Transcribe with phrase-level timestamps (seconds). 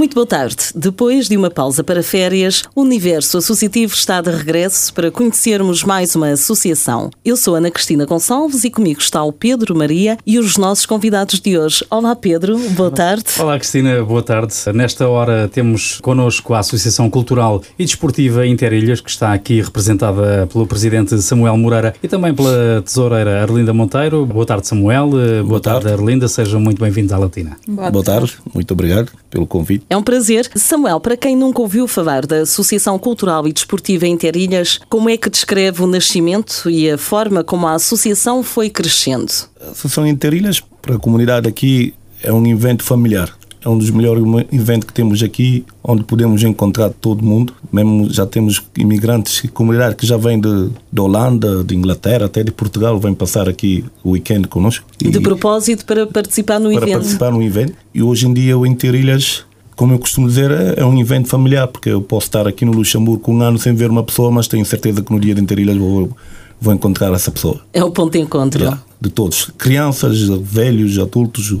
[0.00, 0.56] Muito boa tarde.
[0.74, 6.16] Depois de uma pausa para férias, o Universo Associativo está de regresso para conhecermos mais
[6.16, 7.10] uma associação.
[7.22, 11.38] Eu sou Ana Cristina Gonçalves e comigo está o Pedro Maria e os nossos convidados
[11.38, 11.84] de hoje.
[11.90, 13.26] Olá Pedro, boa tarde.
[13.38, 14.54] Olá Cristina, boa tarde.
[14.72, 20.66] Nesta hora temos connosco a Associação Cultural e Desportiva Interilhas, que está aqui representada pelo
[20.66, 24.24] Presidente Samuel Moreira e também pela Tesoureira Arlinda Monteiro.
[24.24, 25.84] Boa tarde Samuel, boa, boa tarde.
[25.84, 27.58] tarde Arlinda, sejam muito bem-vindos à Latina.
[27.68, 29.89] Boa, boa tarde, muito obrigado pelo convite.
[29.90, 30.48] É um prazer.
[30.54, 35.28] Samuel, para quem nunca ouviu falar da Associação Cultural e Desportiva Interilhas, como é que
[35.28, 39.32] descreve o nascimento e a forma como a associação foi crescendo?
[39.60, 44.22] A Associação Interilhas, para a comunidade aqui, é um evento familiar é um dos melhores
[44.50, 47.52] eventos que temos aqui, onde podemos encontrar todo mundo.
[47.70, 52.42] Mesmo já temos imigrantes e comunidade que já vêm de, de Holanda, de Inglaterra, até
[52.42, 54.86] de Portugal, vêm passar aqui o weekend conosco.
[55.02, 56.88] E, de propósito para participar no para evento.
[56.88, 57.74] Para participar no evento.
[57.94, 59.44] E hoje em dia o Interilhas
[59.80, 63.32] como eu costumo dizer, é um evento familiar, porque eu posso estar aqui no Luxemburgo
[63.32, 66.14] um ano sem ver uma pessoa, mas tenho certeza que no dia de Interilhas vou,
[66.60, 67.62] vou encontrar essa pessoa.
[67.72, 68.62] É o ponto de encontro.
[68.62, 69.50] É, de todos.
[69.56, 71.56] Crianças, velhos, adultos,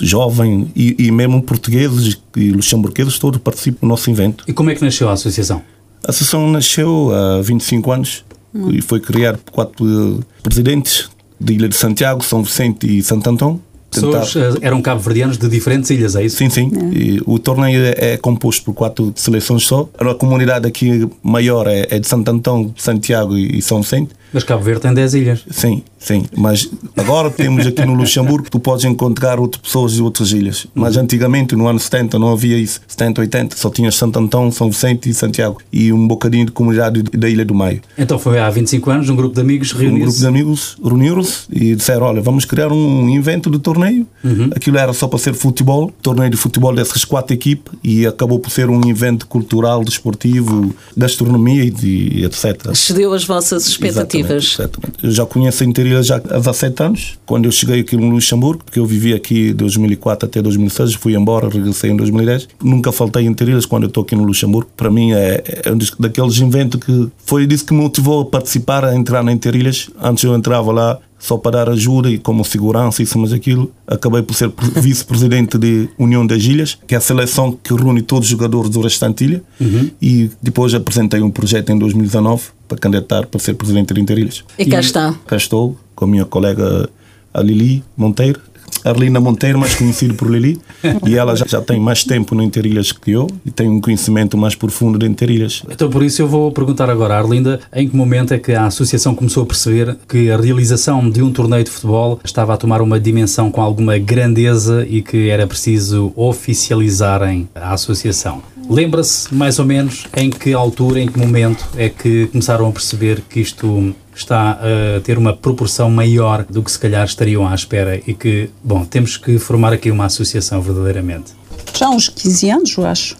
[0.00, 4.44] jovem e, e mesmo portugueses e luxemburgueses todos participam do nosso evento.
[4.48, 5.60] E como é que nasceu a associação?
[6.02, 8.70] A associação nasceu há 25 anos hum.
[8.70, 13.60] e foi criada por quatro presidentes de Ilha de Santiago, São Vicente e Santo Antão.
[13.90, 16.36] Pessoas eh, eram cabo-verdianos de diferentes ilhas, é isso?
[16.36, 16.70] Sim, sim.
[16.74, 17.22] É.
[17.26, 19.88] o torneio é, é, composto por quatro seleções só.
[19.98, 24.10] A comunidade aqui maior é, é de Santo Antão, Santiago e São Vicente.
[24.32, 25.44] Mas Cabo Verde tem 10 ilhas.
[25.50, 26.26] Sim, sim.
[26.36, 30.66] Mas agora temos aqui no Luxemburgo, tu podes encontrar outras pessoas de outras ilhas.
[30.74, 32.80] Mas antigamente, no ano 70, não havia isso.
[32.86, 35.58] 70, 80, só tinhas Santo Antão, São Vicente e Santiago.
[35.72, 37.80] E um bocadinho de comunidade da Ilha do Maio.
[37.96, 39.96] Então foi há 25 anos, um grupo de amigos reuniu-se?
[39.96, 44.06] Um grupo de amigos reuniram-se e disseram, olha, vamos criar um evento de torneio.
[44.22, 44.50] Uhum.
[44.54, 48.50] Aquilo era só para ser futebol, torneio de futebol dessas quatro equipes e acabou por
[48.50, 52.70] ser um evento cultural, desportivo, gastronomia e, e etc.
[52.72, 54.17] Excedeu as vossas expectativas.
[54.60, 58.10] Exatamente, Eu já conheço a Interilha já há 17 anos, quando eu cheguei aqui no
[58.10, 62.48] Luxemburgo, porque eu vivi aqui de 2004 até 2006, fui embora, regressei em 2010.
[62.62, 64.70] Nunca faltei em Interilhas quando eu estou aqui no Luxemburgo.
[64.76, 68.84] Para mim é, é um daqueles eventos que foi disso que me motivou a participar,
[68.84, 69.90] a entrar na Interilhas.
[70.00, 73.72] Antes eu entrava lá só para dar ajuda e como segurança, isso, mas aquilo.
[73.86, 78.26] Acabei por ser vice-presidente de União das Ilhas, que é a seleção que reúne todos
[78.26, 79.42] os jogadores do restante ilha.
[79.60, 79.90] Uhum.
[80.00, 84.44] E depois apresentei um projeto em 2019 para candidatar para ser presidente de Interilhas.
[84.58, 85.14] E cá está.
[85.26, 86.88] Cá estou com a minha colega
[87.32, 88.40] a Lili Monteiro,
[88.84, 90.60] Arlinda Monteiro, mais conhecido por Lili,
[91.06, 94.36] e ela já, já, tem mais tempo no Interilhas que eu e tem um conhecimento
[94.36, 95.62] mais profundo de Interilhas.
[95.70, 98.66] Então, por isso, eu vou perguntar agora à Arlinda em que momento é que a
[98.66, 102.80] associação começou a perceber que a realização de um torneio de futebol estava a tomar
[102.80, 108.42] uma dimensão com alguma grandeza e que era preciso oficializarem a associação.
[108.68, 113.22] Lembra-se mais ou menos em que altura, em que momento é que começaram a perceber
[113.22, 118.00] que isto está a ter uma proporção maior do que se calhar estariam à espera
[118.06, 121.32] e que, bom, temos que formar aqui uma associação verdadeiramente?
[121.74, 123.16] Já há uns 15 anos, eu acho.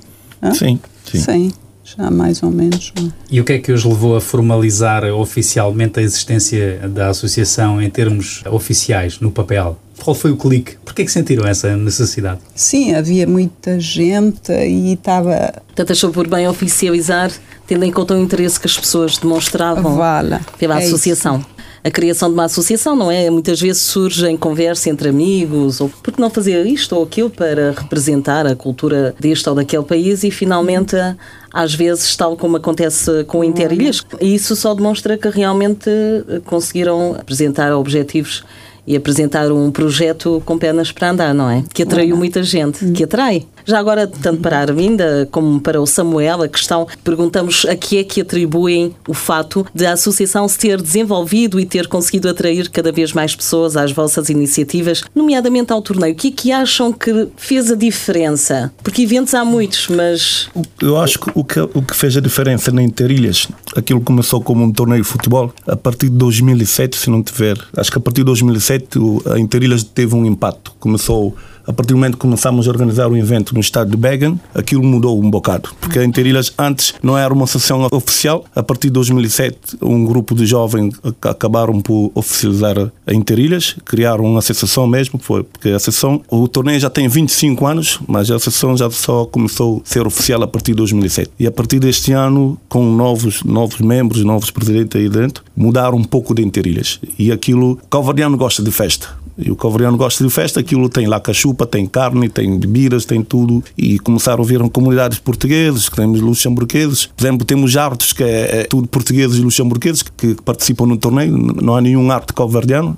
[0.53, 0.79] Sim,
[1.11, 1.19] sim.
[1.19, 2.93] Sim, já mais ou menos.
[3.31, 7.89] E o que é que os levou a formalizar oficialmente a existência da associação em
[7.89, 9.79] termos oficiais, no papel?
[10.09, 10.77] Qual foi o clique?
[10.87, 12.41] Porquê é que sentiram essa necessidade?
[12.55, 15.53] Sim, havia muita gente e estava...
[15.67, 17.31] Portanto, achou por bem oficializar,
[17.67, 21.41] tendo em conta o interesse que as pessoas demonstravam Vala, pela é associação.
[21.41, 21.47] Isso.
[21.85, 23.29] A criação de uma associação, não é?
[23.29, 27.29] Muitas vezes surge em conversa entre amigos, ou por que não fazer isto ou aquilo
[27.29, 30.97] para representar a cultura deste ou daquele país e finalmente
[31.53, 35.91] às vezes, tal como acontece com o Interilhas, isso só demonstra que realmente
[36.45, 38.43] conseguiram apresentar objetivos
[38.89, 41.63] e apresentar um projeto com pernas para andar, não é?
[41.75, 43.47] Que atraiu muita gente, que atrai.
[43.69, 47.99] Já agora, tanto para a Arminda como para o Samuel, a questão, perguntamos a que
[47.99, 52.71] é que atribuem o fato de a associação se ter desenvolvido e ter conseguido atrair
[52.71, 56.15] cada vez mais pessoas às vossas iniciativas, nomeadamente ao torneio.
[56.15, 58.73] O que é que acham que fez a diferença?
[58.83, 60.49] Porque eventos há muitos, mas...
[60.81, 64.65] Eu acho que o que, o que fez a diferença na Interilhas, aquilo começou como
[64.65, 68.23] um torneio de futebol, a partir de 2007, se não tiver, acho que a partir
[68.23, 70.73] de 2007 a Interilhas teve um impacto.
[70.81, 71.37] Começou
[71.69, 74.83] A partir do momento que começámos a organizar o evento no estado de Bergen, aquilo
[74.83, 75.69] mudou um bocado.
[75.79, 78.47] Porque a Interilhas antes não era uma associação oficial.
[78.57, 84.39] A partir de 2007, um grupo de jovens acabaram por oficializar a Interilhas, criaram uma
[84.39, 88.75] associação mesmo, foi porque a associação, o torneio já tem 25 anos, mas a associação
[88.75, 91.33] já só começou a ser oficial a partir de 2007.
[91.39, 96.05] E a partir deste ano, com novos, novos membros, novos presidentes aí dentro, mudaram um
[96.05, 96.99] pouco de Interilhas.
[97.19, 99.19] E aquilo, o calvariano gosta de festa.
[99.39, 103.23] E o calvariano gosta de festa, aquilo tem lá cachupa, tem carne, tem bebidas, tem
[103.23, 103.63] tudo.
[103.77, 107.07] E começaram a vir comunidades portuguesas, temos luxemburgueses.
[107.07, 111.37] Por exemplo, temos artes que é, é tudo portugueses e luxemburgueses que, participam no torneio.
[111.37, 112.97] Não há nenhum arte calvariano.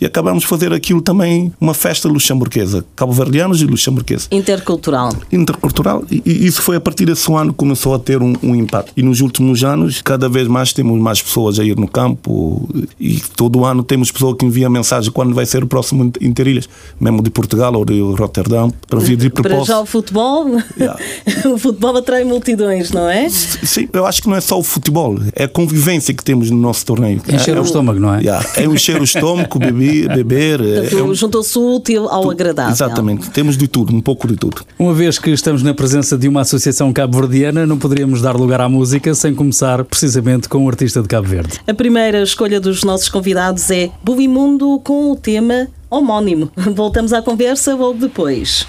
[0.00, 2.84] E acabamos de fazer aquilo também uma festa luxemburguesa.
[2.96, 4.28] Cabo-verdianos e luxemburgueses.
[4.30, 5.12] Intercultural.
[5.30, 6.04] Intercultural.
[6.10, 8.92] E, e, isso foi a partir desse ano que começou a ter um, um impacto.
[8.96, 12.68] E nos últimos anos, cada vez mais temos mais pessoas a ir no campo.
[12.98, 16.68] E todo ano temos pessoas que enviam mensagem quando vai ser o próximo Interilhas,
[17.00, 19.66] mesmo de Portugal ou de Roterdão, para vir de propósito.
[19.66, 20.46] Para já o futebol,
[20.78, 20.96] yeah.
[21.52, 23.28] o futebol atrai multidões, não é?
[23.28, 26.56] Sim, eu acho que não é só o futebol, é a convivência que temos no
[26.56, 27.20] nosso torneio.
[27.28, 28.20] Encher é, o estômago, não é?
[28.20, 30.14] Yeah, é encher o estômago, beber.
[30.14, 31.12] beber é um...
[31.12, 32.72] Juntou-se o útil ao agradável.
[32.72, 34.62] Exatamente, temos de tudo, um pouco de tudo.
[34.78, 38.68] Uma vez que estamos na presença de uma associação cabo-verdiana, não poderíamos dar lugar à
[38.68, 41.58] música sem começar precisamente com um artista de Cabo Verde.
[41.66, 46.50] A primeira escolha dos nossos convidados é Bovimundo com o tema homónimo.
[46.74, 48.66] Voltamos à conversa logo depois.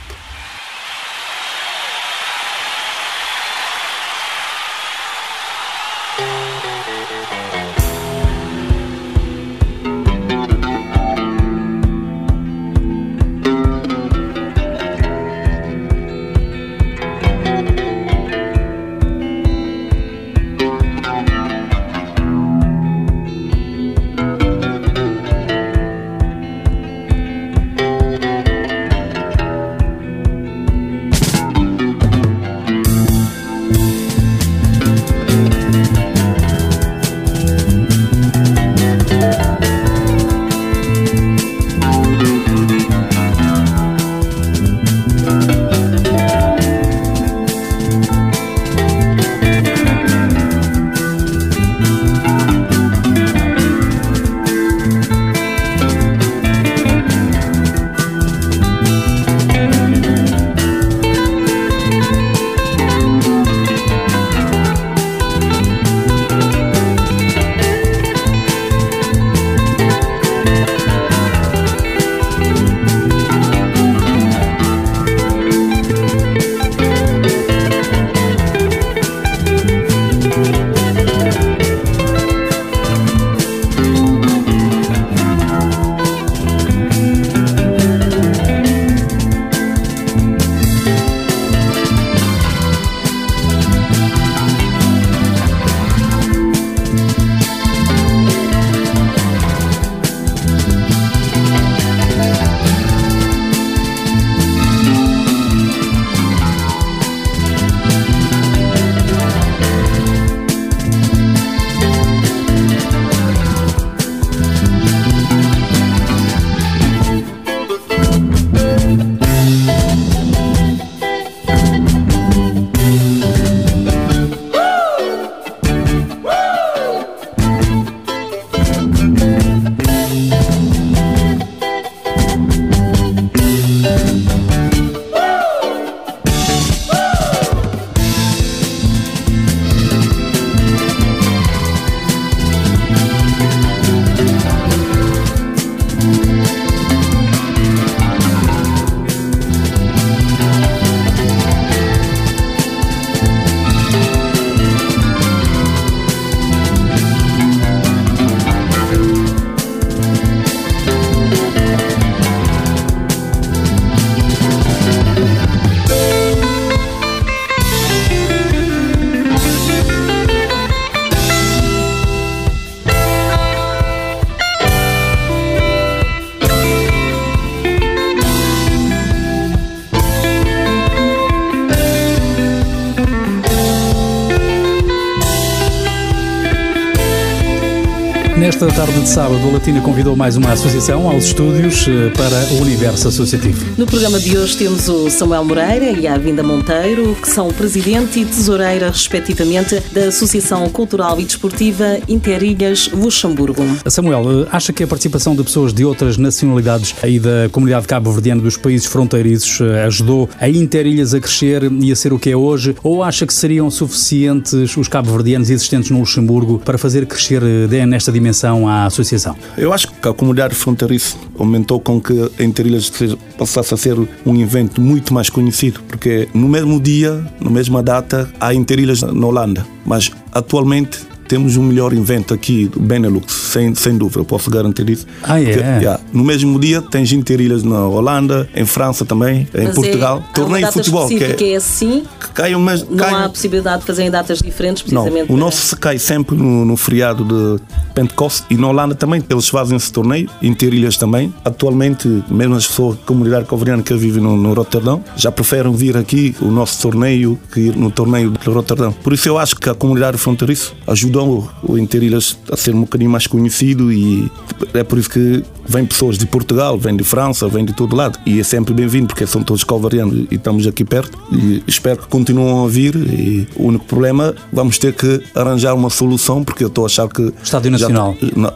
[188.37, 192.61] Nesta tarde de sábado, a Latina convidou mais uma associação aos estúdios eh, para o
[192.63, 193.65] universo associativo.
[193.77, 198.19] No programa de hoje temos o Samuel Moreira e a Vinda Monteiro, que são presidente
[198.19, 203.63] e tesoureira, respectivamente, da Associação Cultural e Desportiva Interilhas Luxemburgo.
[203.87, 208.41] Samuel, eh, acha que a participação de pessoas de outras nacionalidades e da comunidade cabo-verdiana
[208.41, 212.35] dos países fronteiriços eh, ajudou a Interilhas a crescer e a ser o que é
[212.35, 212.75] hoje?
[212.83, 217.41] Ou acha que seriam suficientes os cabo-verdianos existentes no Luxemburgo para fazer crescer
[217.87, 218.24] nesta dimensão?
[218.25, 219.35] Dimensão à associação?
[219.55, 222.91] Eu acho que a comunidade fronteiriça aumentou com que a Interilhas
[223.37, 228.29] passasse a ser um evento muito mais conhecido, porque no mesmo dia, na mesma data,
[228.39, 233.97] há Interilhas na Holanda, mas atualmente temos um melhor evento aqui do Benelux, sem, sem
[233.97, 235.05] dúvida, eu posso garantir isso.
[235.23, 235.45] Ah, é?
[235.45, 235.77] Yeah.
[235.77, 240.23] Yeah, no mesmo dia tens interilhas na Holanda, em França também, em Mas Portugal.
[240.29, 241.07] É, Torneio de futebol.
[241.07, 242.03] Que é, que é assim.
[242.19, 245.29] Que cai, mas, não cai, há possibilidade de fazer em datas diferentes, precisamente.
[245.29, 247.61] Não, o nosso se cai sempre no, no feriado de
[247.93, 249.23] Pentecoste e na Holanda também.
[249.29, 251.33] Eles fazem esse torneio, interilhas também.
[251.43, 255.97] Atualmente, mesmo as pessoas, a comunidade calvariana que vive no, no Roterdão, já preferem vir
[255.97, 258.91] aqui o nosso torneio que ir no torneio de Roterdão.
[258.91, 260.73] Por isso eu acho que a comunidade fronteiriça
[261.15, 264.29] ajudou o Interilhas a ser um bocadinho mais conhecido e
[264.73, 268.19] é por isso que vem pessoas de Portugal, vem de França, vem de todo lado.
[268.25, 271.17] E é sempre bem-vindo porque são todos calvarianos e estamos aqui perto.
[271.31, 275.89] E espero que continuem a vir e o único problema vamos ter que arranjar uma
[275.89, 278.15] solução porque eu estou a achar que Estádio Nacional.
[278.21, 278.53] já, não,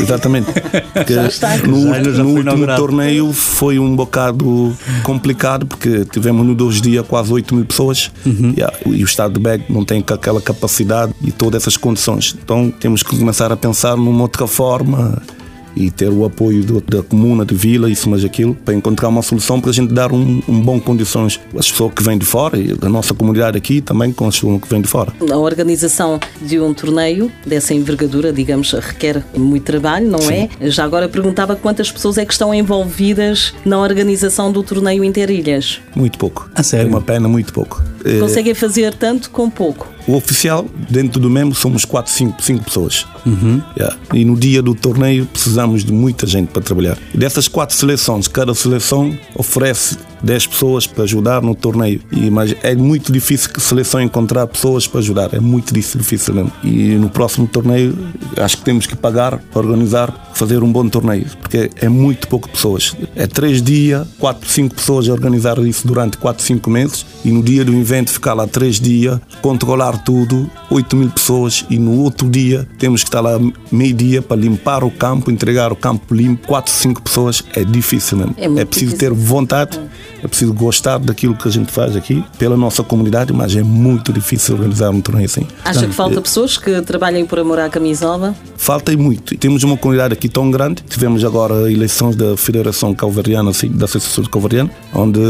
[0.00, 0.52] exatamente
[1.66, 7.54] no, no último torneio foi um bocado complicado porque tivemos no dois dias quase 8
[7.54, 8.10] mil pessoas.
[8.24, 8.54] Uhum.
[8.86, 12.70] e, e o estado de Beg não tem aquela capacidade e todas essas condições então
[12.70, 15.22] temos que começar a pensar numa outra forma
[15.76, 19.22] e ter o apoio do, da comuna, de vila, isso mais aquilo, para encontrar uma
[19.22, 22.58] solução para a gente dar um, um bom condições às pessoas que vêm de fora
[22.58, 25.12] e da nossa comunidade aqui também com as pessoas que vêm de fora.
[25.30, 30.48] A organização de um torneio dessa envergadura, digamos, requer muito trabalho, não Sim.
[30.60, 30.70] é?
[30.70, 35.80] Já agora perguntava quantas pessoas é que estão envolvidas na organização do torneio Interilhas?
[35.94, 36.50] Muito pouco.
[36.54, 36.86] A sério?
[36.86, 37.82] É uma pena, muito pouco.
[38.20, 39.91] Conseguem fazer tanto com pouco?
[40.06, 43.06] O oficial, dentro do mesmo, somos 4, 5, 5 pessoas.
[43.24, 43.62] Uhum.
[43.76, 43.96] Yeah.
[44.12, 46.98] E no dia do torneio precisamos de muita gente para trabalhar.
[47.14, 52.00] E dessas quatro seleções, cada seleção oferece 10 pessoas para ajudar no torneio.
[52.10, 55.34] E, mas é muito difícil que a seleção encontrar pessoas para ajudar.
[55.34, 56.52] É muito difícil mesmo.
[56.62, 57.96] E no próximo torneio
[58.36, 61.26] acho que temos que pagar para organizar, fazer um bom torneio.
[61.40, 62.96] Porque é muito pouco pessoas.
[63.14, 67.06] É 3 dias, 4, 5 pessoas a organizar isso durante 4, 5 meses.
[67.24, 71.64] E no dia do evento ficar lá 3 dias, controlar tudo, 8 mil pessoas.
[71.68, 73.38] E no outro dia temos que estar lá
[73.70, 76.46] meio-dia para limpar o campo, entregar o campo limpo.
[76.46, 78.34] 4, 5 pessoas é difícil mesmo.
[78.38, 78.98] É, é preciso difícil.
[78.98, 79.78] ter vontade.
[79.78, 84.12] É preciso gostar daquilo que a gente faz aqui pela nossa comunidade, mas é muito
[84.12, 85.46] difícil organizar um torneio assim.
[85.64, 86.20] Acha Portanto, que falta é...
[86.20, 88.34] pessoas que trabalhem por amor à camisola?
[88.56, 89.36] Falta e muito.
[89.36, 90.82] Temos uma comunidade aqui tão grande.
[90.88, 95.20] Tivemos agora eleições da Federação Calvariana, assim, da Associação de Calvariana, onde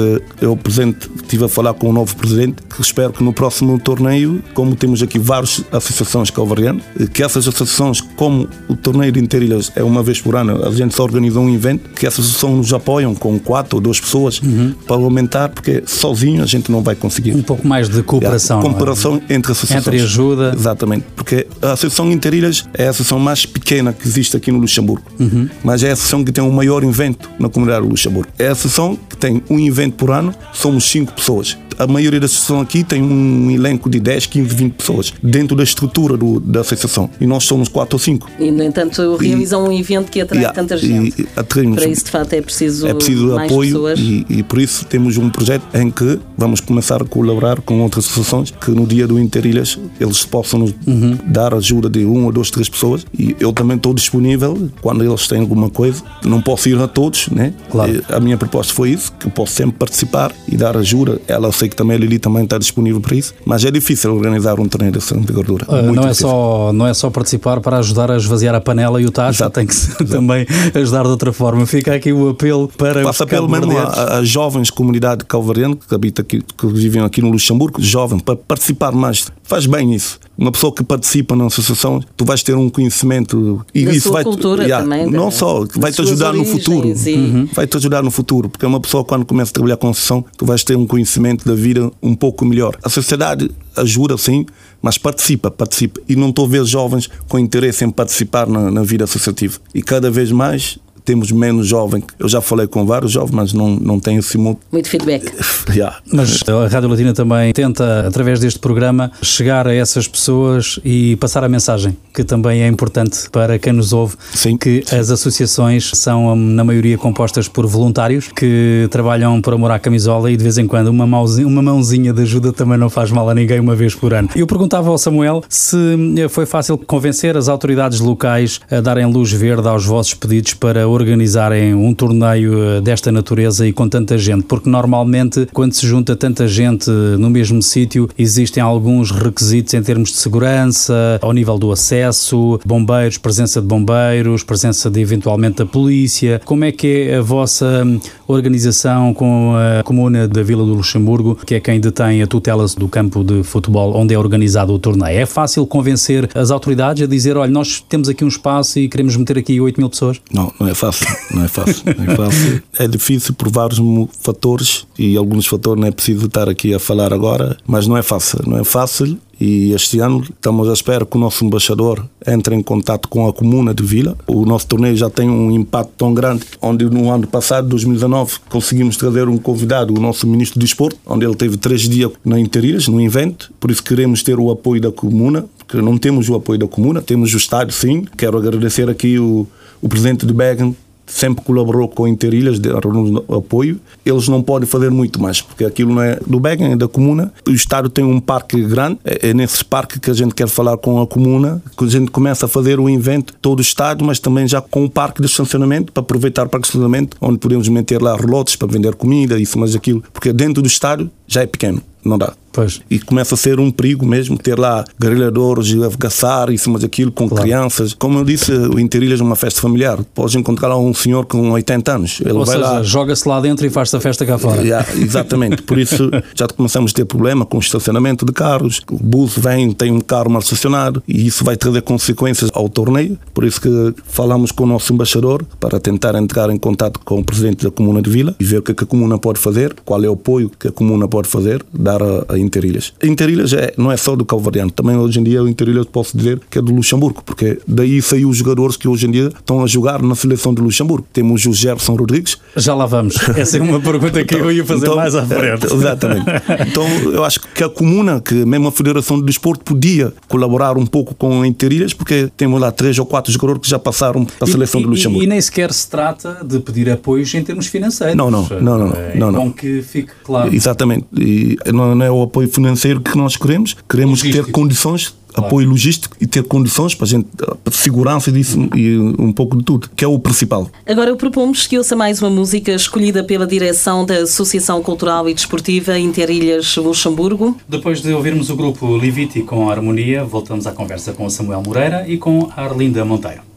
[0.40, 4.42] eu, presente, estive a falar com o novo presidente, que espero que no próximo torneio,
[4.54, 6.82] como temos aqui várias associações calvarianas,
[7.12, 10.94] que essas associações, como o torneio de Interilhas é uma vez por ano, a gente
[10.94, 14.74] só organiza um evento, que essas associações nos apoiam com quatro ou duas pessoas uhum
[14.82, 17.34] para aumentar, porque sozinho a gente não vai conseguir.
[17.34, 18.60] Um pouco mais de cooperação.
[18.60, 19.34] É, cooperação é?
[19.34, 19.86] entre associações.
[19.86, 20.52] Entre ajuda.
[20.54, 25.04] Exatamente, porque a Associação Interilhas é a associação mais pequena que existe aqui no Luxemburgo,
[25.18, 25.48] uhum.
[25.62, 28.30] mas é a associação que tem o maior evento na comunidade do Luxemburgo.
[28.38, 32.26] É a associação que tem um evento por ano, somos cinco pessoas a maioria da
[32.26, 36.60] associação aqui tem um elenco de 10, 15, 20 pessoas dentro da estrutura do, da
[36.60, 37.10] associação.
[37.20, 38.30] E nós somos 4 ou 5.
[38.38, 41.22] E, no entanto, realizam e, um evento que atrai e, tanta gente.
[41.22, 43.98] E, atraímos, Para isso, de facto, é preciso, é preciso mais apoio pessoas.
[43.98, 48.06] E, e, por isso temos um projeto em que vamos começar a colaborar com outras
[48.06, 51.18] associações que no dia do Interilhas eles possam nos uhum.
[51.26, 53.06] dar ajuda de uma ou duas, três pessoas.
[53.16, 56.02] E eu também estou disponível quando eles têm alguma coisa.
[56.24, 57.52] Não posso ir a todos, né?
[57.70, 58.02] Claro.
[58.08, 61.20] A minha proposta foi isso, que eu posso sempre participar e dar ajuda.
[61.26, 64.58] Ela sei que também a Lili também está disponível para isso, mas é difícil organizar
[64.60, 65.66] um torneio dessa envergadura.
[65.68, 69.06] Uh, não, é só, não é só participar para ajudar a esvaziar a panela e
[69.06, 69.54] o tacho, Exato.
[69.54, 70.04] tem que Exato.
[70.04, 71.66] também ajudar de outra forma.
[71.66, 76.40] Fica aqui o apelo para Passa apelo mesmo às jovens comunidade calvariana que habita aqui,
[76.40, 79.26] que vivem aqui no Luxemburgo, jovem, para participar mais.
[79.42, 83.84] Faz bem isso uma pessoa que participa na associação, tu vais ter um conhecimento e
[83.84, 87.48] da isso vai cultura yeah, também, não só vai te ajudar no futuro, uhum.
[87.52, 90.44] vai te ajudar no futuro, porque uma pessoa quando começa a trabalhar com associação, tu
[90.44, 92.76] vais ter um conhecimento da vida um pouco melhor.
[92.82, 94.44] A sociedade ajuda sim,
[94.80, 96.00] mas participa, participa.
[96.08, 99.58] E não estou a ver jovens com interesse em participar na, na vida associativa.
[99.74, 102.04] E cada vez mais temos menos jovens.
[102.18, 104.60] Eu já falei com vários jovens, mas não, não tenho assim muito.
[104.70, 105.32] Muito feedback.
[105.70, 105.98] yeah.
[106.12, 111.44] Mas a Rádio Latina também tenta, através deste programa, chegar a essas pessoas e passar
[111.44, 114.56] a mensagem que também é importante para quem nos ouve, Sim.
[114.56, 120.30] que as associações são, na maioria, compostas por voluntários que trabalham por amor à camisola
[120.30, 123.28] e de vez em quando uma mãozinha, uma mãozinha de ajuda também não faz mal
[123.28, 124.28] a ninguém uma vez por ano.
[124.36, 125.76] Eu perguntava ao Samuel se
[126.18, 130.88] eh, foi fácil convencer as autoridades locais a darem luz verde aos vossos pedidos para
[130.92, 136.14] organizarem um torneio eh, desta natureza e com tanta gente, porque normalmente quando se junta
[136.14, 141.72] tanta gente no mesmo sítio existem alguns requisitos em termos de segurança, ao nível do
[141.72, 146.40] acesso, bombeiros, presença de bombeiros, presença de eventualmente da polícia.
[146.44, 151.36] Como é que é a vossa hum, organização com a comuna da Vila do Luxemburgo,
[151.46, 155.18] que é quem detém a tutela do campo de futebol onde é organizado o torneio?
[155.18, 159.16] É fácil convencer as autoridades a dizer, olha, nós temos aqui um espaço e queremos
[159.16, 160.20] meter aqui 8 mil pessoas?
[160.32, 161.06] Não, não é fácil.
[161.30, 161.82] Não é fácil.
[161.96, 162.62] Não é, fácil.
[162.78, 163.80] é difícil por vários
[164.20, 168.02] fatores e alguns fatores não é preciso estar aqui a falar agora, mas não é
[168.02, 168.40] fácil.
[168.46, 172.62] Não é fácil e este ano estamos à espera que o nosso embaixador entre em
[172.62, 174.16] contato com a comuna de Vila.
[174.26, 178.96] O nosso torneio já tem um impacto tão grande, onde no ano passado, 2019, conseguimos
[178.96, 182.86] trazer um convidado, o nosso ministro do Desporto, onde ele teve três dias na Interias,
[182.86, 183.52] no evento.
[183.58, 187.02] Por isso queremos ter o apoio da comuna, porque não temos o apoio da comuna,
[187.02, 188.04] temos o estádio sim.
[188.16, 189.46] Quero agradecer aqui o,
[189.82, 190.72] o presidente de Began,
[191.06, 193.80] sempre colaborou com Interilhas, deram apoio.
[194.04, 197.32] Eles não podem fazer muito mais, porque aquilo não é do Began, é da comuna.
[197.46, 200.76] O Estado tem um parque grande, é, é nesse parque que a gente quer falar
[200.76, 204.18] com a comuna, que a gente começa a fazer o invento todo o Estado, mas
[204.18, 207.68] também já com o parque de estacionamento, para aproveitar o parque de estacionamento, onde podemos
[207.68, 211.46] meter lá relotes para vender comida, isso, mais aquilo, porque dentro do Estado já é
[211.46, 212.32] pequeno, não dá.
[212.52, 212.80] Pois.
[212.90, 217.10] E começa a ser um perigo mesmo ter lá guerrilhadores a caçar isso, mas aquilo
[217.10, 217.42] com claro.
[217.42, 217.94] crianças.
[217.94, 219.98] Como eu disse, o Interilhas é uma festa familiar.
[220.14, 222.20] Podes encontrar lá um senhor com 80 anos.
[222.20, 222.82] Ele Ou vai seja, lá...
[222.82, 224.60] joga-se lá dentro e faz-se a festa cá fora.
[224.62, 225.62] Yeah, exatamente.
[225.62, 228.82] Por isso já começamos a ter problema com o estacionamento de carros.
[228.90, 233.18] O bus vem, tem um carro mal estacionado e isso vai trazer consequências ao torneio.
[233.32, 237.24] Por isso que falamos com o nosso embaixador para tentar entrar em contato com o
[237.24, 240.08] presidente da Comuna de Vila e ver o que a Comuna pode fazer, qual é
[240.08, 242.92] o apoio que a Comuna pode fazer, dar a Interilhas.
[243.02, 246.40] Interilhas é, não é só do Calvariano, também hoje em dia o Interilhas posso dizer
[246.50, 249.66] que é do Luxemburgo, porque daí saiu os jogadores que hoje em dia estão a
[249.66, 251.06] jogar na seleção de Luxemburgo.
[251.12, 252.38] Temos o Gerson Rodrigues.
[252.56, 253.16] Já lá vamos.
[253.36, 255.66] Essa é uma pergunta que então, eu ia fazer então, mais à frente.
[255.72, 256.26] Exatamente.
[256.68, 260.86] Então eu acho que a Comuna, que mesmo a Federação de Desporto, podia colaborar um
[260.86, 264.48] pouco com a Interilhas, porque temos lá três ou quatro jogadores que já passaram para
[264.48, 265.22] a seleção e, de Luxemburgo.
[265.22, 268.16] E, e, nem sequer se trata de pedir apoios em termos financeiros.
[268.16, 268.46] Não, não.
[268.60, 269.44] não, não, é, não, não.
[269.44, 270.54] Bom que fique claro.
[270.54, 271.06] Exatamente.
[271.16, 274.46] E não, não é o apoio financeiro que nós queremos, queremos logístico.
[274.46, 275.46] ter condições Claro.
[275.46, 279.64] apoio logístico e ter condições para a gente, para segurança disso e um pouco de
[279.64, 280.68] tudo, que é o principal.
[280.86, 285.34] Agora eu propomos que ouça mais uma música escolhida pela direção da Associação Cultural e
[285.34, 287.56] Desportiva Interilhas Luxemburgo.
[287.66, 292.04] Depois de ouvirmos o grupo Liviti com a Harmonia, voltamos à conversa com Samuel Moreira
[292.06, 293.51] e com a Arlinda Monteiro.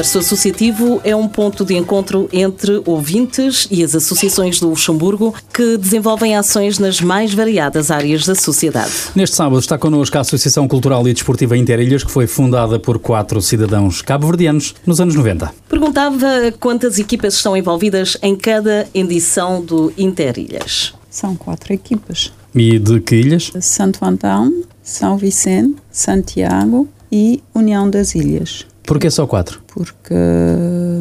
[0.00, 5.76] Universo associativo é um ponto de encontro entre ouvintes e as associações do Luxemburgo que
[5.76, 8.90] desenvolvem ações nas mais variadas áreas da sociedade.
[9.14, 13.42] Neste sábado está connosco a Associação Cultural e Desportiva Interilhas, que foi fundada por quatro
[13.42, 15.52] cidadãos cabo-verdianos nos anos 90.
[15.68, 16.26] Perguntava
[16.58, 20.94] quantas equipas estão envolvidas em cada edição do Interilhas.
[21.10, 22.32] São quatro equipas.
[22.54, 23.52] E de que ilhas?
[23.60, 24.50] Santo Antão,
[24.82, 28.66] São Vicente, Santiago e União das Ilhas.
[28.84, 29.60] Porquê só quatro?
[29.68, 30.14] Porque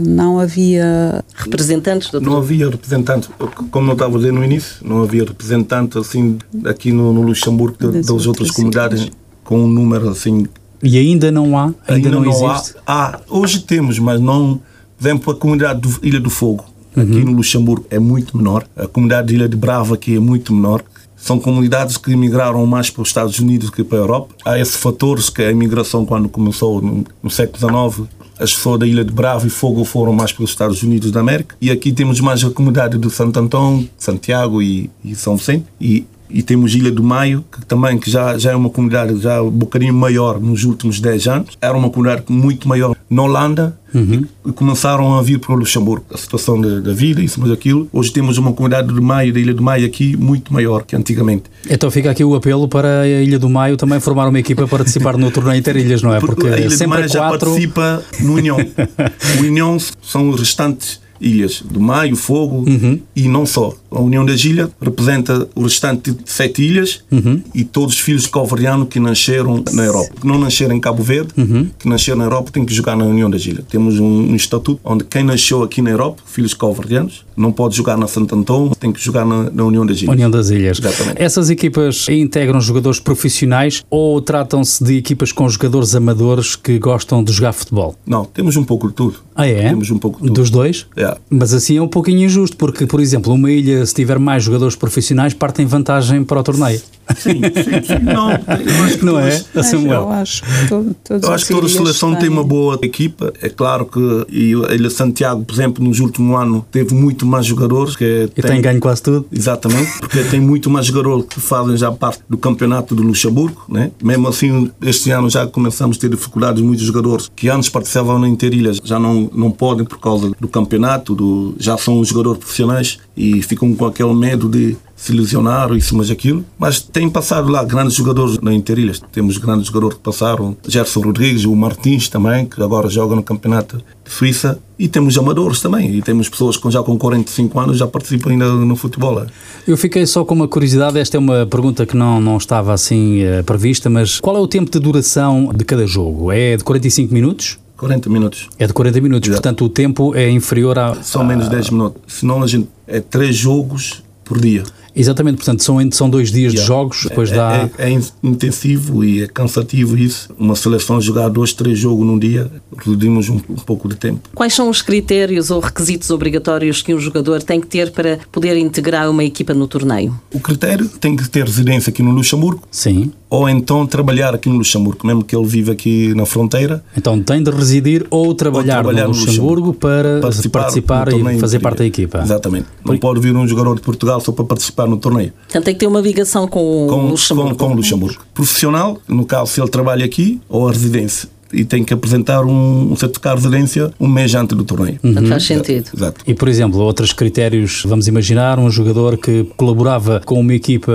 [0.06, 3.30] não havia representantes do Não havia representantes,
[3.72, 7.78] como eu estava a dizer no início, não havia representantes assim aqui no, no Luxemburgo
[7.80, 9.10] de, das, das outras, comunidades
[9.44, 10.46] com um número assim.
[10.84, 11.64] E ainda não há?
[11.64, 12.76] Ainda, ainda não, não, existe?
[12.86, 14.62] Há, há, hoje temos, mas não.
[14.98, 17.26] Por exemplo, a comunidade de Ilha do Fogo, aqui uhum.
[17.26, 18.66] no Luxemburgo, é muito menor.
[18.76, 20.84] A comunidade de Ilha de Brava aqui é muito menor.
[21.20, 24.36] São comunidades que emigraram mais para os Estados Unidos que para a Europa.
[24.46, 27.58] Há esses fatores que a imigração, quando começou no, no século
[27.94, 31.12] XIX, as pessoas da Ilha de Bravo e Fogo foram mais para os Estados Unidos
[31.12, 31.56] da América.
[31.62, 35.66] E aqui temos mais a comunidade de Santo Antão, Santiago e, e São Vicente.
[35.80, 39.42] E e temos Ilha do Maio, que também que já, já é uma comunidade já
[39.42, 41.58] um bocadinho maior nos últimos 10 anos.
[41.60, 44.26] Era uma comunidade muito maior na Holanda uhum.
[44.46, 46.06] e, começaram a vir para o Luxemburgo.
[46.14, 47.88] A situação da, da vida, isso, mas aquilo.
[47.92, 51.44] Hoje temos uma comunidade de Maio, da Ilha do Maio aqui, muito maior que antigamente.
[51.70, 54.78] Então fica aqui o apelo para a Ilha do Maio também formar uma equipa para
[54.78, 56.20] participar no torneio Interilhas, não é?
[56.20, 57.20] Porque, a Ilha sempre do Maio quatro...
[57.20, 58.58] já participa no União.
[59.40, 63.00] o União são os restantes ilhas do Maio, Fogo uhum.
[63.16, 63.74] e não só.
[63.92, 67.42] A União das Ilhas representa o restante de sete ilhas uhum.
[67.54, 70.14] e todos os filhos de Calvariano que nasceram na Europa.
[70.22, 71.70] Que não nasceram em Cabo Verde, uhum.
[71.78, 73.66] que nasceram na Europa, têm que jogar na União das Ilhas.
[73.70, 77.98] Temos um, um estatuto onde quem nasceu aqui na Europa, filhos calvarianos, não pode jogar
[77.98, 80.14] na Santo Antão, tem que jogar na, na, União das Ilhas.
[80.14, 80.80] União das Ilhas.
[80.80, 81.22] Exatamente.
[81.22, 87.32] Essas equipas integram jogadores profissionais ou tratam-se de equipas com jogadores amadores que gostam de
[87.32, 87.96] jogar futebol?
[88.06, 89.18] Não, temos um pouco de tudo.
[89.36, 89.70] Ah, é?
[89.70, 90.36] Temos um pouco de tudo.
[90.36, 90.86] Dos dois?
[90.96, 91.09] É.
[91.30, 94.76] Mas assim é um pouquinho injusto, porque, por exemplo, uma ilha, se tiver mais jogadores
[94.76, 96.82] profissionais, parte em vantagem para o torneio.
[97.18, 98.04] Sim, sim, sim.
[98.04, 99.30] Não, eu acho que Não é?
[99.40, 100.02] todas- A Samuel.
[100.02, 103.34] Eu acho que to, todas Eu acho que toda a seleção tem uma boa equipa.
[103.42, 107.46] É claro que e a Ilha Santiago, por exemplo, nos últimos anos teve muito mais
[107.46, 107.96] jogadores.
[107.96, 109.26] Que E tem ganho quase tudo.
[109.32, 113.92] Exatamente, porque tem muito mais jogadores que fazem já parte do campeonato do Luxemburgo, né?
[114.04, 118.28] Mesmo assim, este ano já começamos a ter dificuldades, muitos jogadores que antes participavam na
[118.28, 123.42] Interilhas já não, não podem por causa do campeonato, do, já são jogadores profissionais e
[123.42, 126.44] ficam com aquele medo de se lesionar ou isso, mas aquilo.
[126.58, 129.02] Mas tem passado lá grandes jogadores na Interilhas.
[129.12, 133.78] Temos grandes jogadores que passaram, Gerson Rodrigues, o Martins também, que agora joga no campeonato
[133.78, 134.60] de Suíça.
[134.78, 135.96] E temos amadores também.
[135.96, 139.22] E temos pessoas que já com 45 anos já participam ainda no futebol.
[139.22, 139.28] é.
[139.66, 143.22] Eu fiquei só com uma curiosidade, esta é uma pergunta que não, não estava assim
[143.22, 146.32] eh, prevista, mas qual é o tempo de duração de cada jogo?
[146.32, 147.58] É de 45 minutos?
[147.78, 148.50] 40 minutos.
[148.58, 149.42] É de 40 minutos, Exato.
[149.42, 150.96] portanto o tempo é inferior a.
[151.02, 152.02] Só menos 10 minutos.
[152.08, 154.64] Senão a gente é 3 jogos por dia.
[155.00, 156.68] Exatamente, portanto são, são dois dias de Yeah.
[156.68, 157.70] jogos, depois é, dá.
[157.78, 160.30] é, é in- intensivo e é cansativo isso.
[160.38, 164.28] Uma seleção jogar dois, três jogos num dia, reduzimos um, um pouco de tempo.
[164.36, 168.58] Quais são os critérios ou requisitos obrigatórios que um jogador tem que ter para poder
[168.58, 170.20] integrar uma equipa no torneio?
[170.34, 173.12] O critério tem que ter residência aqui no Luxemburgo Sim.
[173.30, 176.84] Ou então trabalhar aqui no Luxemburgo, mesmo que ele viva aqui na fronteira.
[176.98, 181.60] Então tem de residir ou trabalhar, trabalhar no no Luxemburgo, para Participar participar, e fazer
[181.60, 182.22] parte da equipa.
[182.22, 182.68] Exatamente.
[182.84, 185.32] Não pode vir um jogador de Portugal só para participar no torneio.
[185.44, 187.52] Portanto, tem que ter uma ligação com, o com, Luxemburgo.
[187.52, 188.22] com, com o Luxemburgo.
[188.34, 191.30] Profissional, no caso, se ele trabalha aqui, ou a residência.
[191.52, 195.00] E tem que apresentar um, um certificado de residência um mês antes do torneio.
[195.02, 195.90] Portanto, faz sentido.
[195.96, 196.22] Exato.
[196.26, 200.94] E, por exemplo, outros critérios, vamos imaginar um jogador que colaborava com uma equipa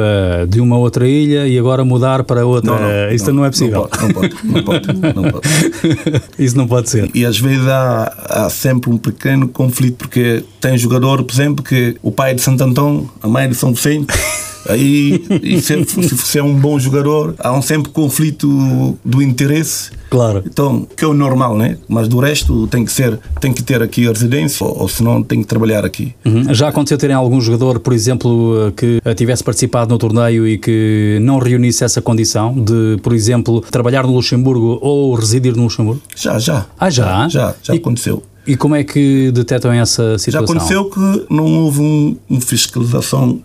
[0.49, 3.13] de uma outra ilha e agora mudar para outra.
[3.13, 3.89] Isso não, é possível.
[4.01, 4.65] Não pode, não pode.
[4.65, 6.23] Não pode, não pode.
[6.39, 7.11] Isso não pode ser.
[7.15, 11.97] E às vezes há, há sempre um pequeno conflito, porque tem jogador, por exemplo, que
[12.03, 14.13] o pai é de Santo Antão, a mãe é de São Vicente.
[14.69, 19.91] Aí, e se, se você é um bom jogador, há um sempre conflito do interesse.
[20.11, 20.43] Claro.
[20.47, 21.77] Então, que é o normal, né?
[21.89, 25.23] Mas do resto tem que ser, tem que ter aqui a residência, ou, ou senão
[25.23, 26.15] tem que trabalhar aqui.
[26.25, 26.53] Uhum.
[26.55, 31.19] Já aconteceu terem algum jogador, por exemplo, que eh, tivesse participado no torneio e que
[31.21, 36.01] não reunisse essa condição de, por exemplo, trabalhar no Luxemburgo ou residir no Luxemburgo?
[36.15, 36.67] Já, já.
[36.79, 37.29] Ah, já?
[37.29, 38.23] Já, já E- aconteceu.
[38.47, 40.57] E como é que detectam essa Já situação?
[40.57, 43.41] aconteceu que não houve um, uma fiscalização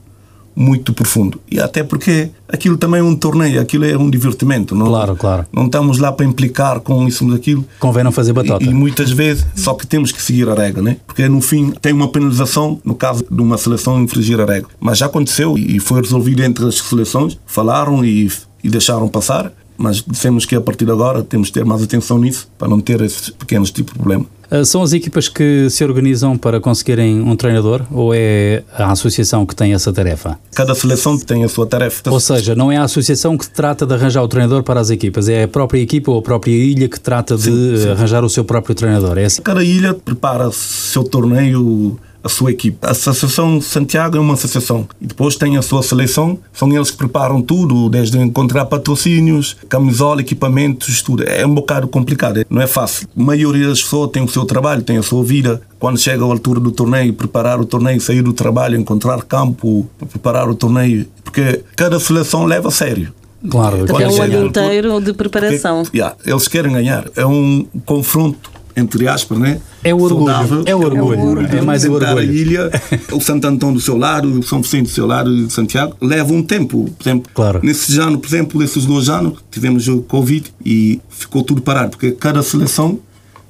[0.60, 1.40] muito profundo.
[1.50, 4.76] E até porque aquilo também é um torneio, aquilo é um divertimento.
[4.76, 5.46] Não, Claro, claro.
[5.54, 7.66] Não estamos lá para implicar com isso ou daquilo.
[7.80, 8.66] Convém não fazer batota.
[8.66, 10.98] E, e muitas vezes, só que temos que seguir a regra, né?
[11.08, 14.70] Porque no fim tem uma penalização no caso de uma seleção infringir a regra.
[14.82, 18.30] Mas já aconteceu e foi resolvido entre as seleções, falaram e,
[18.62, 19.54] e deixaram passar.
[19.78, 22.82] Mas dissemos que a partir de agora temos de ter mais atenção nisso para não
[22.82, 24.26] ter esses pequenos tipos de problema.
[24.52, 29.46] Ah, São as equipas que se organizam para conseguirem um treinador ou é a associação
[29.46, 30.40] que tem essa tarefa?
[30.56, 32.10] Cada seleção tem a sua tarefa.
[32.10, 35.30] Ou seja, não é a associação que trata de arranjar o treinador para as equipas,
[35.30, 37.90] é a própria equipa ou a própria ilha que trata de Sim, sim.
[37.90, 39.18] arranjar o seu próprio treinador.
[39.18, 39.42] É assim?
[39.42, 42.78] Cada ilha prepara o seu torneio, a sua equipe.
[42.82, 44.88] A Associação Santiago é uma associação.
[45.00, 46.38] E depois tem a sua seleção.
[46.54, 51.24] São eles que preparam tudo, desde encontrar patrocínios, camisola, equipamentos, tudo.
[51.24, 53.08] É um bocado complicado, não é fácil.
[53.18, 55.62] A maioria das pessoas tem o seu trabalho, tem a sua vida.
[55.80, 60.50] Quando chega a altura do torneio, preparar o torneio, sair do trabalho, encontrar campo, preparar
[60.50, 61.08] o torneio.
[61.24, 63.14] Porque cada seleção leva a sério.
[63.50, 65.84] Claro, é um ano inteiro de preparação.
[65.84, 67.06] Porque, yeah, eles querem ganhar.
[67.16, 69.60] É um confronto, entre aspas, né?
[69.84, 70.64] É o orgulho, Saudável.
[70.66, 72.18] é o orgulho, é mais o orgulho.
[72.18, 72.70] a ilha,
[73.14, 76.34] o Santo Antão do seu lado, o São Vicente do seu lado e Santiago, leva
[76.34, 76.90] um tempo.
[76.98, 77.60] Por exemplo, Claro.
[77.64, 82.12] nesses anos, por exemplo, nesses dois anos, tivemos o Covid e ficou tudo parado, porque
[82.12, 83.00] cada seleção,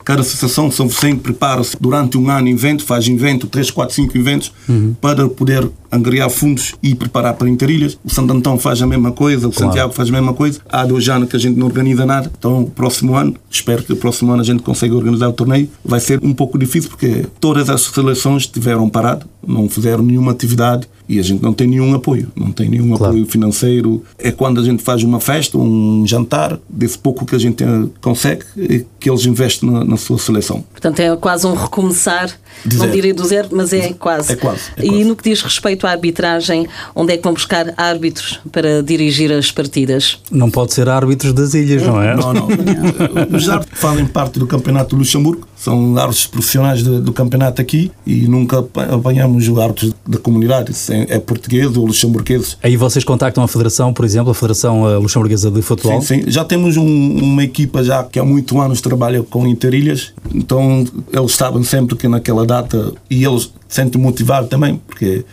[0.03, 4.51] cada associação São Vicente prepara-se durante um ano evento, faz evento, 3, 4, 5 eventos,
[4.67, 4.95] Uhum.
[5.01, 7.97] para poder angariar fundos e preparar para interilhas.
[8.03, 10.59] O Santo Antão faz a mesma coisa, o Santiago faz a mesma coisa.
[10.69, 13.93] Há dois anos que a gente não organiza nada, então o próximo ano, espero que
[13.93, 15.67] o próximo ano a gente consiga organizar o torneio.
[15.83, 20.88] Vai ser um pouco difícil porque todas as seleções estiveram parado, não fizeram nenhuma atividade
[21.08, 23.06] e a gente não tem nenhum apoio, não tem nenhum Claro.
[23.13, 24.04] apoio financeiro.
[24.17, 27.63] É quando a gente faz uma festa, um jantar, desse pouco que a gente
[27.99, 30.63] consegue, é que eles investem na, na sua seleção.
[30.71, 32.28] Portanto, é quase um recomeçar,
[32.63, 32.91] De não zero.
[32.95, 34.34] direi do zero, mas é quase.
[34.34, 35.04] É quase, é e quase.
[35.06, 39.52] no que diz respeito à arbitragem, onde é que vão buscar árbitros para dirigir as
[39.52, 40.19] partidas?
[40.30, 42.15] Não pode ser árbitros das ilhas, não é?
[42.15, 42.47] Não, não.
[43.36, 47.61] Os árbitros que fazem parte do campeonato do Luxemburgo são árbitros profissionais do, do campeonato
[47.61, 50.71] aqui e nunca apa- apanhamos os árbitros da comunidade.
[50.89, 52.57] É, é português ou luxemburgueses.
[52.63, 56.01] Aí vocês contactam a Federação, por exemplo, a Federação eh, Luxemburguesa de Futebol.
[56.01, 56.31] Sim, sim.
[56.31, 61.33] Já temos um- uma equipa já que há muitos anos trabalha com interilhas, então eles
[61.33, 65.25] sabem sempre que naquela data e eles se sentem motivados também, porque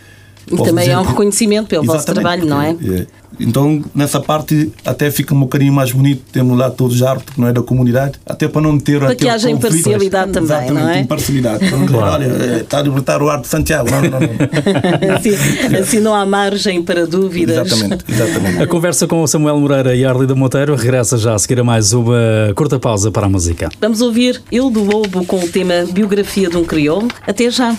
[0.51, 2.73] E também dizer é um reconhecimento pelo vosso trabalho, não é?
[2.73, 3.07] porque,
[3.39, 6.23] Então, nessa parte, até fica um bocadinho mais bonito.
[6.31, 8.99] Temos lá todos árvores, que não é da comunidade, até para não ter.
[8.99, 10.99] Para que haja imparcialidade também, Exatamente, não é?
[11.01, 11.65] imparcialidade.
[11.65, 12.13] Então, Claro.
[12.13, 13.89] Olha, eh, está a libertar o arte de Santiago.
[13.89, 14.19] Não, não, não.
[15.15, 17.67] assim, assim não há margem para dúvidas.
[17.71, 18.61] exatamente, exatamente.
[18.63, 21.93] A conversa com o Samuel Moreira e Arlida Monteiro regressa já a seguir a mais
[21.93, 22.17] uma
[22.55, 23.69] curta pausa para a música.
[23.79, 27.07] Vamos ouvir Il do Lobo com o tema Biografia de um Crioulo.
[27.25, 27.75] Até já.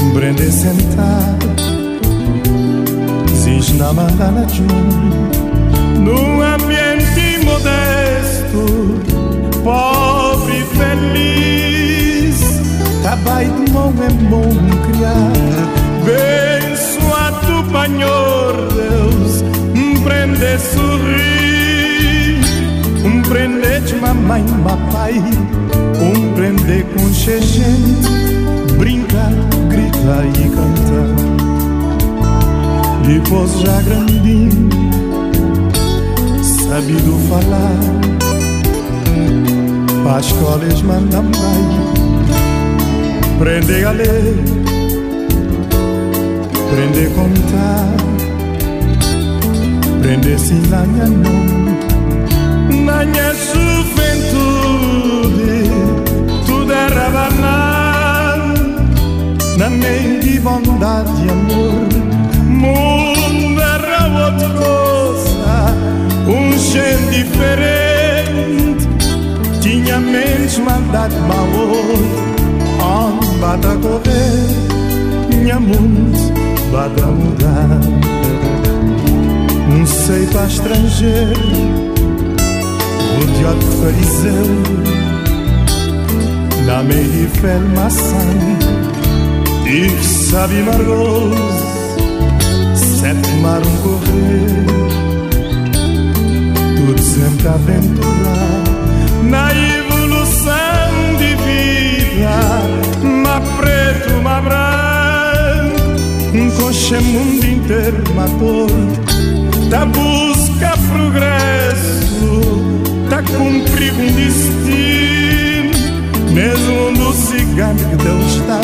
[0.00, 1.38] Um prende sentar
[3.44, 9.00] Diz na mandala de um Num ambiente modesto
[9.62, 12.40] Pobre e feliz.
[13.02, 14.48] Trabalho de mão é bom
[14.92, 15.32] criar
[16.04, 17.48] Bençoado
[17.98, 19.42] Senhor Deus
[20.04, 21.57] prende sorrir
[23.96, 25.22] mamãe papai
[26.38, 27.62] prende com gente
[28.78, 29.32] Brincar,
[29.68, 31.10] gritar e cantar
[33.04, 34.68] Depois já grandinho
[36.42, 37.78] Sabido falar
[40.04, 41.88] Para escolas mandam mais
[43.38, 44.34] Prende a ler
[46.70, 47.96] Prende a contar
[50.00, 51.78] Prende se na minha nome
[52.84, 53.67] Na minha juventude
[59.58, 61.88] Na mente de bondade e amor.
[62.46, 65.74] Mundo era outra coisa
[66.28, 68.86] Um gente diferente.
[69.60, 71.48] Tinha menos maldade, mal
[72.80, 74.46] On bata correr
[75.28, 76.16] Minha mundo
[76.70, 77.80] bata mudar.
[79.72, 81.40] Um sei para estrangeiro
[83.18, 84.46] Rodeado de fariseu
[86.64, 87.26] Na meia de
[89.70, 91.36] E sabe margoso
[92.74, 94.64] Sete mar um correr.
[96.74, 98.64] Tudo sempre a aventurar
[99.24, 102.30] Na evolução de vida.
[103.04, 104.68] Ma preto, ma branco
[106.56, 108.68] coxa mundo inteiro matou
[109.68, 112.30] Tá busca progresso
[113.10, 114.97] Tá cumprir um destino
[116.48, 118.60] Nesse mundo cigano que Deus está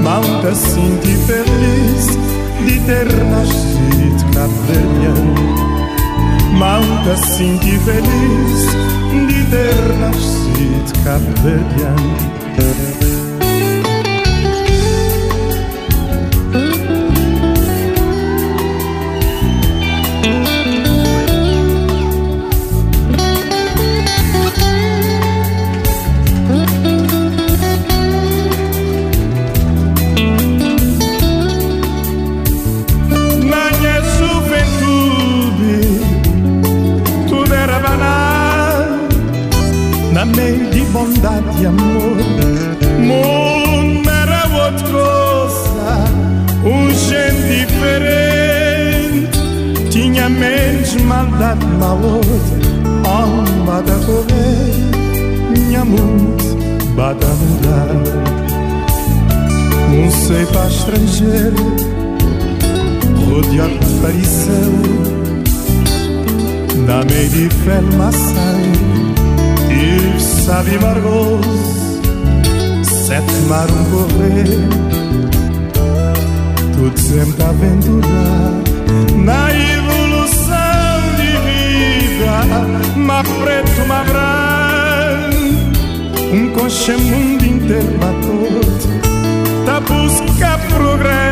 [0.00, 2.06] Malta sinto feliz
[2.64, 5.34] De ter nascido cabo-verdiano
[6.52, 8.66] Malta sinto feliz
[9.26, 12.45] De ter nascido cabo-verdiano
[64.06, 64.72] rodeado de fariseu
[66.86, 68.54] Na meia de fel maçã
[69.70, 72.00] E sabe margoso
[72.84, 74.46] Sete mar um correr
[76.74, 78.52] Tudo sempre aventurar
[79.16, 85.36] Na evolução de vida Ma preto, ma branco
[86.32, 88.60] Um coxa mundo inteiro matou
[89.64, 91.25] Tá busca progresso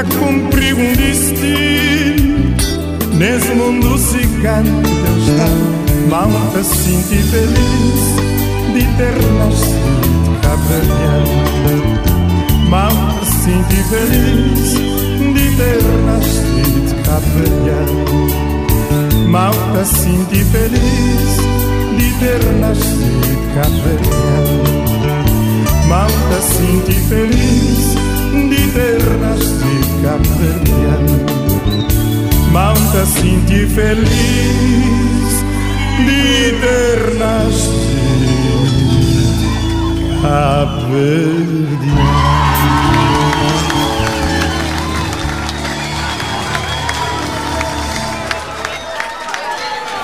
[0.00, 2.56] Tá cumprir um destino.
[3.18, 5.46] Nesse mundo cigano Deus está
[6.08, 8.16] Malta sinto feliz
[8.72, 11.36] De ter nascido cabraliano
[12.70, 14.72] Malta sinto feliz
[15.34, 18.06] De ter nascido cabraliano
[19.28, 21.30] Malta sinto feliz
[21.98, 24.64] De ter nascido cabraliano
[25.86, 28.00] Malta sinto feliz
[28.48, 31.16] de ter nascido Cap Verdeano.
[32.52, 34.08] Manta senti feliz
[36.06, 37.80] de ter nascido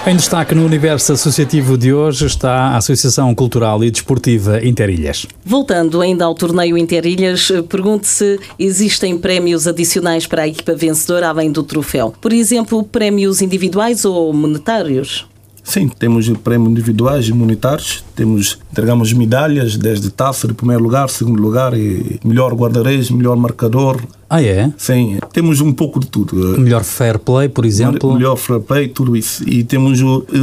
[0.09, 5.27] Em destaque no universo associativo de hoje está a Associação Cultural e Desportiva Interilhas.
[5.45, 11.51] Voltando ainda ao torneio Interilhas, pergunto se existem prémios adicionais para a equipa vencedora além
[11.51, 12.15] do troféu.
[12.21, 15.27] Por exemplo, prémios individuais ou monetários?
[15.67, 18.05] Sim, temos prémios individuais e monetários.
[18.15, 24.01] Temos, entregamos medalhas, desde taça de primeiro lugar, segundo lugar, e melhor guarda-reis, melhor marcador.
[24.31, 24.73] Ah, é?
[24.79, 26.57] Sim, temos um pouco de tudo.
[26.61, 28.15] Melhor fair play, por exemplo.
[28.15, 29.47] Melhor fair play, tudo isso.
[29.49, 30.01] E temos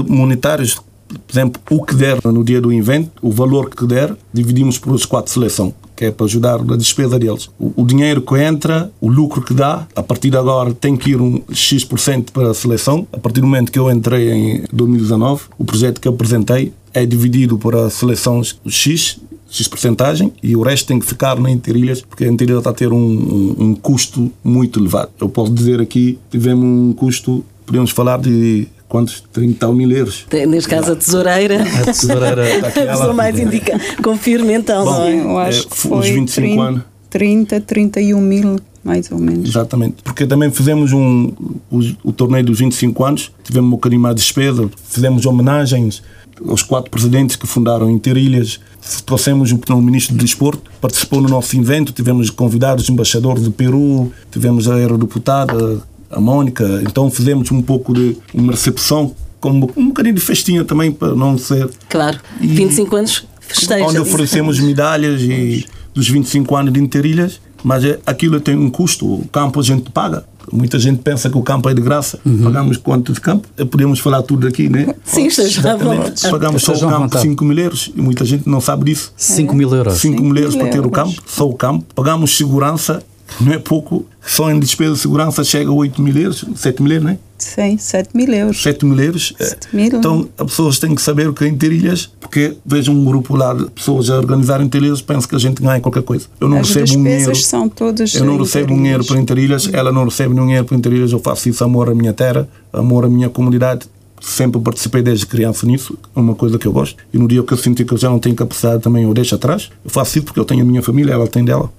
[0.10, 4.78] monetários, por exemplo, o que der no dia do evento, o valor que der, dividimos
[4.78, 7.50] por os quatro seleção, que é para ajudar na despesa deles.
[7.58, 11.12] O, o dinheiro que entra, o lucro que dá, a partir de agora tem que
[11.12, 13.08] ir um X% para a seleção.
[13.14, 17.06] A partir do momento que eu entrei em 2019, o projeto que eu apresentei é
[17.06, 22.26] dividido para seleções X X porcentagem e o resto tem que ficar na Interilhas, porque
[22.26, 25.12] a Interilhas está a ter um, um, um custo muito elevado.
[25.22, 29.24] Eu posso dizer aqui, tivemos um custo, podemos falar de quantos?
[29.34, 30.28] 30 tal mil euros.
[30.48, 31.64] Neste caso, a tesoureira.
[31.64, 32.44] A tesoureira.
[32.68, 33.80] A pessoa mais indica.
[34.04, 35.20] Confirme então, não é?
[35.20, 36.82] Eu acho é, que os foi 25 30, anos.
[37.10, 39.50] 30, 31 mil, mais ou menos.
[39.50, 40.04] Exatamente.
[40.04, 41.34] Porque também fizemos um,
[41.72, 46.04] o, o torneio dos 25 anos, tivemos um bocadinho mais de despesa, fizemos homenagens
[46.48, 48.60] aos quatro presidentes que fundaram Interilhas,
[49.06, 54.12] trouxemos o, o ministro do Desporto, participou no nosso evento, tivemos convidados, embaixador do Peru,
[54.32, 55.82] tivemos a aerodeputada,
[56.16, 60.92] a Mónica, então fizemos um pouco de uma recepção, como um bocadinho de festinha também,
[60.92, 62.20] para não ser Claro.
[62.42, 63.86] E- 25 anos festeja.
[63.86, 69.06] onde oferecemos medalhas e dos 25 anos de Interilhas, mas é, aquilo tem um custo.
[69.06, 70.26] O campo a gente paga.
[70.52, 72.20] Muita gente pensa que o campo é de graça.
[72.44, 73.48] Pagamos quanto de campo?
[73.58, 74.94] Eh, Podemos falar tudo aqui, né?
[75.06, 75.62] Sim, esteja.
[75.62, 77.22] Pagamos só o campo vontade.
[77.24, 79.14] 5 mil euros e muita gente não sabe disso.
[79.16, 79.94] 5 mil euros.
[79.96, 81.86] 5 mil euros para ter o campo, só o campo.
[81.96, 83.02] Pagamos segurança,
[83.42, 84.06] não é pouco.
[84.26, 87.18] Só em despesa de segurança chega a 8 mil euros, 7 mil euros, né?
[87.38, 88.62] Sim, 7 mil euros.
[88.64, 89.34] 7 mil euros.
[89.38, 89.88] Eh, 7 mil.
[89.88, 93.54] Então, as pessoas têm que saber o que é Interilhas, porque vejam um grupo lá
[93.54, 96.28] de pessoas a organizar Interilhas, pensam que a gente ganha qualquer coisa.
[96.40, 97.18] Eu não As recebo um dinheiro.
[97.20, 100.66] despesas são todas Eu não recebo um dinheiro para Interilhas, ela não recebe nenhum dinheiro
[100.66, 103.88] para Interilhas, eu faço isso amor à minha terra, amor à minha comunidade.
[104.22, 106.96] Sempre participei desde criança nisso, é uma coisa que eu gosto.
[107.14, 109.36] E no dia que eu senti que eu já não tenho capacidade também, eu deixo
[109.36, 109.70] atrás.
[109.84, 111.70] Eu faço isso porque eu tenho a minha família, ela tem dela.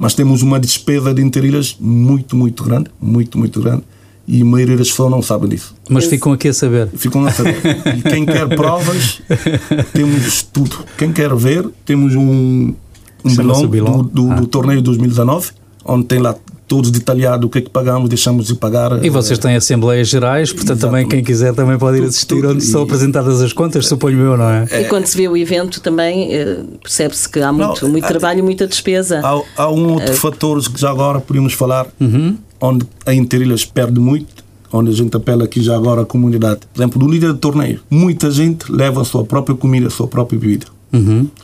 [0.00, 3.82] Mas temos uma despesa de Interilhas muito, muito grande, muito, muito grande.
[4.26, 5.74] E a maioria das pessoas não sabem disso.
[5.88, 6.88] Mas ficam aqui a saber.
[6.96, 7.56] Ficam a saber.
[7.98, 9.20] E quem quer provas,
[9.92, 10.84] temos tudo.
[10.96, 12.72] Quem quer ver, temos um,
[13.24, 14.02] um Chama-se bilhão o bilhão?
[14.04, 14.34] do, do, Ah.
[14.36, 15.50] do torneio de 2019,
[15.84, 16.34] onde tem lá
[16.70, 19.04] todos detalhado o que é que pagamos, deixamos de pagar.
[19.04, 22.62] E vocês têm Assembleias Gerais, portanto também quem quiser também pode ir assistir Tudo- onde
[22.62, 24.66] são e- apresentadas as contas, suponho eu, não é?
[24.82, 28.08] E quando se vê o evento também eh, percebe-se que há muito, Não, muito há-
[28.08, 29.20] trabalho e muita despesa.
[29.24, 31.88] Há, há um outro fator que já agora podemos falar,
[32.60, 36.60] onde a Interilhas perde muito, onde a gente apela aqui já agora à comunidade.
[36.72, 40.06] Por exemplo, do líder de torneio, muita gente leva a sua própria comida, a sua
[40.06, 40.66] própria bebida.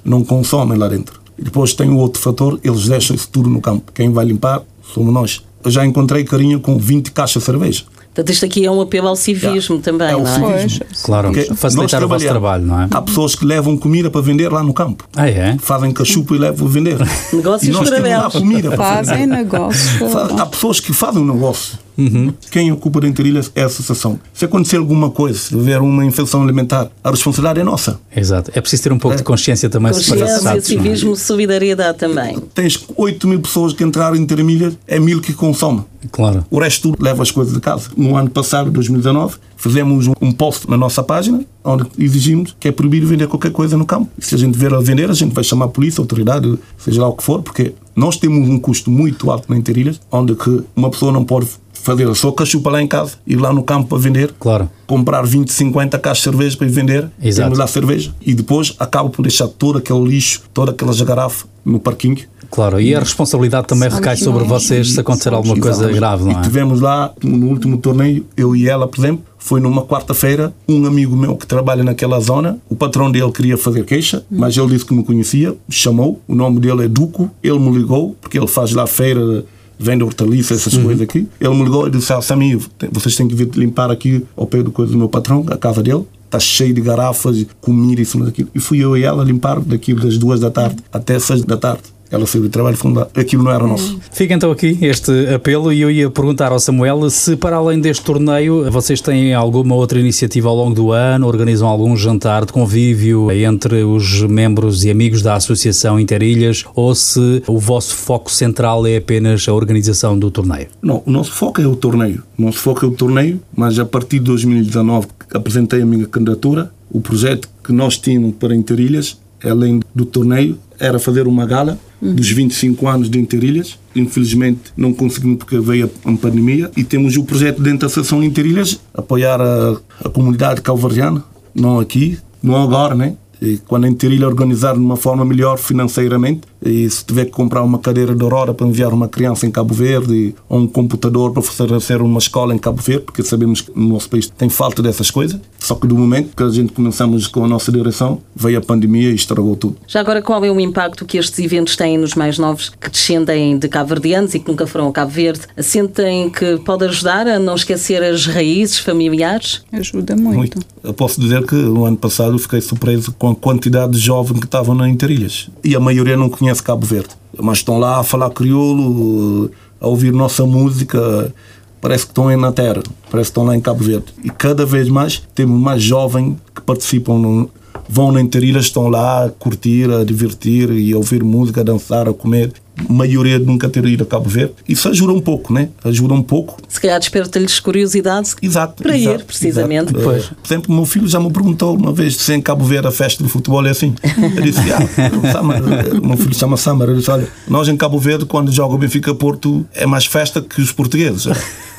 [0.05, 1.21] Não consomem lá dentro.
[1.37, 3.91] E depois tem o outro fator, eles deixam isso tudo no campo.
[3.93, 4.63] Quem vai limpar
[4.95, 5.43] somos nós.
[5.65, 7.85] Eu já encontrei carinha com 20 caixas de cerveja.
[8.15, 10.59] Portanto, isto aqui é um apelo ao civismo também, É o não é?
[10.61, 10.87] civismo.
[10.89, 11.03] Pois.
[11.03, 12.31] Claro, Porque nós facilitar o vosso trabalhamos.
[12.31, 12.89] trabalho, não é?
[12.91, 15.05] Há pessoas que levam comida para vender lá no campo.
[15.15, 15.57] Ah, é?
[15.59, 16.97] Fazem cachupa e levam a vender.
[17.33, 18.33] Negócios e paralelos.
[18.33, 19.37] comida para Fazem vender.
[19.37, 20.09] negócio.
[20.09, 21.79] Fa- Há pessoas que fazem um negócio.
[21.99, 22.33] Uhum.
[22.51, 24.19] Quem ocupa da Interilhas é a associação.
[24.35, 27.99] Se acontecer alguma coisa, se houver uma infecção alimentar, a responsabilidade é nossa.
[28.15, 28.51] Exato.
[28.55, 30.61] É preciso ter um pouco de consciência também para Consciência, não é?
[30.61, 32.39] civismo, solidariedade também.
[32.55, 35.85] Tens 8 mil pessoas que entraram em Interilhas, é mil que consomem.
[36.13, 36.45] Claro.
[36.51, 37.89] O resto tudo leva as coisas de casa.
[37.97, 42.73] No ano passado, 2019, fizemos um- um post na nossa página onde exigimos que é
[42.73, 44.09] proibido vender qualquer coisa no campo.
[44.17, 46.57] E se a gente ver a vender, a gente vai chamar a polícia, a autoridade,
[46.79, 50.35] seja lá o que for, porque nós temos um custo muito alto na Interilhas, onde
[50.37, 51.49] que uma pessoa não pode
[51.87, 54.69] fazer a sua cachupa lá em casa, ir lá no campo para vender, Claro.
[54.87, 57.47] comprar 20, 50 caixas de cerveja para ir vender, Exato.
[57.47, 61.79] temos lá cerveja, e depois acaba por deixar todo aquele lixo, todas aquelas garrafas no
[61.81, 62.19] parquinho.
[62.49, 65.97] Claro, e a responsabilidade também recai sobre vocês se acontecer alguma coisa Exatamente.
[65.99, 66.41] grave, não E é?
[66.43, 71.17] tivemos lá, no último torneio, eu e ela, por exemplo, foi numa quarta-feira, um amigo
[71.17, 74.95] meu que trabalha naquela zona, o patrão dele queria fazer queixa, mas ele disse que
[74.95, 78.73] me conhecia, me chamou, o nome dele é Duco, ele me ligou, porque ele faz
[78.73, 79.45] lá feira,
[79.79, 81.27] vende hortaliças, essas coisas aqui.
[81.41, 82.59] Ele me ligou e disse, ah, Samir,
[82.91, 85.83] vocês têm que vir limpar aqui ao pé do, coisa do meu patrão, a casa
[85.83, 86.05] dele.
[86.25, 88.49] Está cheio de garrafas, comida, isso, aquilo.
[88.55, 91.96] E fui eu e ela limpar daquilo das duas da tarde até seis da tarde.
[92.11, 93.99] Ela saiu do trabalho, funda, aquilo não era nosso.
[94.13, 98.05] Fica então aqui este apelo e eu ia perguntar ao Samuel se para além deste
[98.05, 103.31] torneio vocês têm alguma outra iniciativa ao longo do ano, organizam algum jantar de convívio
[103.33, 108.97] entre os membros e amigos da Associação Interilhas ou se o vosso foco central é
[108.97, 110.69] apenas a organização do torneio?
[110.83, 112.23] Não, o nosso foco é o torneio.
[112.39, 116.07] O nosso foco é o torneio, mas a partir de 2019 que apresentei a minha
[116.07, 121.79] candidatura, o projeto que nós tínhamos para Interilhas, além do torneio, era fazer uma gala
[122.15, 123.79] dos 25 anos de Interilhas.
[123.95, 129.41] Infelizmente não conseguimos porque veio a pandemia e temos o projeto da Associação Interilhas apoiar
[129.41, 133.15] a, a comunidade calvariana, não aqui, não agora, né?
[133.41, 137.63] E quando a Interilha organizar de uma forma melhor financeiramente, e se tiver que comprar
[137.63, 141.43] uma cadeira de aurora para enviar uma criança em Cabo Verde, ou um computador para
[141.43, 145.11] fazer uma escola em Cabo Verde, porque sabemos que no nosso país tem falta dessas
[145.11, 145.41] coisas.
[145.59, 149.11] Só que do momento que a gente começamos com a nossa direção, veio a pandemia
[149.11, 149.77] e estragou tudo.
[149.87, 153.59] Já agora, qual é o impacto que estes eventos têm nos mais novos que descendem
[153.59, 155.41] de cabo-verdianos e que nunca foram a Cabo Verde?
[155.59, 159.63] Sentem que pode ajudar a não esquecer as raízes familiares?
[159.73, 160.37] Ajuda muito.
[160.37, 160.61] muito.
[160.83, 164.47] Eu posso dizer que no ano passado fiquei surpreso com a quantidade de jovens que
[164.47, 165.51] estavam na Interilhas.
[165.65, 167.11] E a maioria não conhece Cabo Verde.
[167.37, 171.35] Mas estão lá a falar crioulo, a ouvir nossa música.
[171.81, 174.07] Parece que estão na terra, parece que estão lá em Cabo Verde.
[174.25, 177.51] E cada vez mais temos mais jovens que participam no,
[177.89, 182.09] vão na Interilha, estão lá a curtir, a divertir e a ouvir música, a dançar,
[182.09, 182.53] a comer.
[182.89, 184.55] Maioria nunca ter ido a Cabo Verde.
[184.69, 185.69] Isso ajuda um pouco, né?
[185.85, 186.59] Ajuda um pouco.
[186.69, 189.95] Se calhar desperta-lhes curiosidade exato, para exato, ir, precisamente.
[189.95, 190.05] Exato.
[190.05, 190.25] Pois.
[190.27, 192.91] Por exemplo, o meu filho já me perguntou uma vez se em Cabo Verde a
[192.91, 193.95] festa de futebol é assim.
[194.37, 196.89] Eu disse, ah, Samar, o meu filho chama Samar.
[196.89, 200.41] Eu disse, olha, nós em Cabo Verde, quando joga o Benfica Porto, é mais festa
[200.41, 201.27] que os portugueses.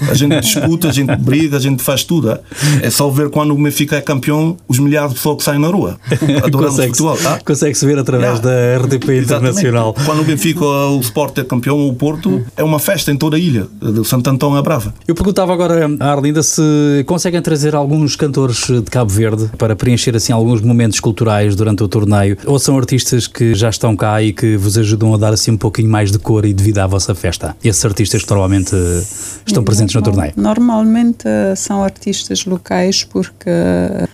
[0.10, 2.38] A gente discute, a gente briga, a gente faz tudo.
[2.82, 5.68] É só ver quando o Benfica é campeão, os milhares de pessoas que saem na
[5.68, 6.00] rua.
[6.44, 7.18] Adoramos consegue futebol.
[7.18, 7.40] Tá?
[7.44, 8.78] Consegue-se ver através yeah.
[8.80, 9.90] da RTP Internacional.
[9.90, 10.06] Exatamente.
[10.06, 13.40] Quando o Benfica, o Sport é campeão, o Porto, é uma festa em toda a
[13.40, 13.68] ilha.
[13.82, 14.94] De Santo Antão a Brava.
[15.08, 20.16] Eu perguntava agora à Arlinda se conseguem trazer alguns cantores de Cabo Verde para preencher
[20.16, 24.34] assim alguns momentos culturais durante o torneio, ou são artistas que já estão cá e
[24.34, 26.88] que vos ajudam a dar assim um pouquinho mais de cor e de vida à
[26.88, 27.56] vossa festa?
[27.64, 28.76] Esses artistas que normalmente
[29.46, 30.34] estão presentes no torneio?
[30.36, 33.50] Normalmente são artistas locais porque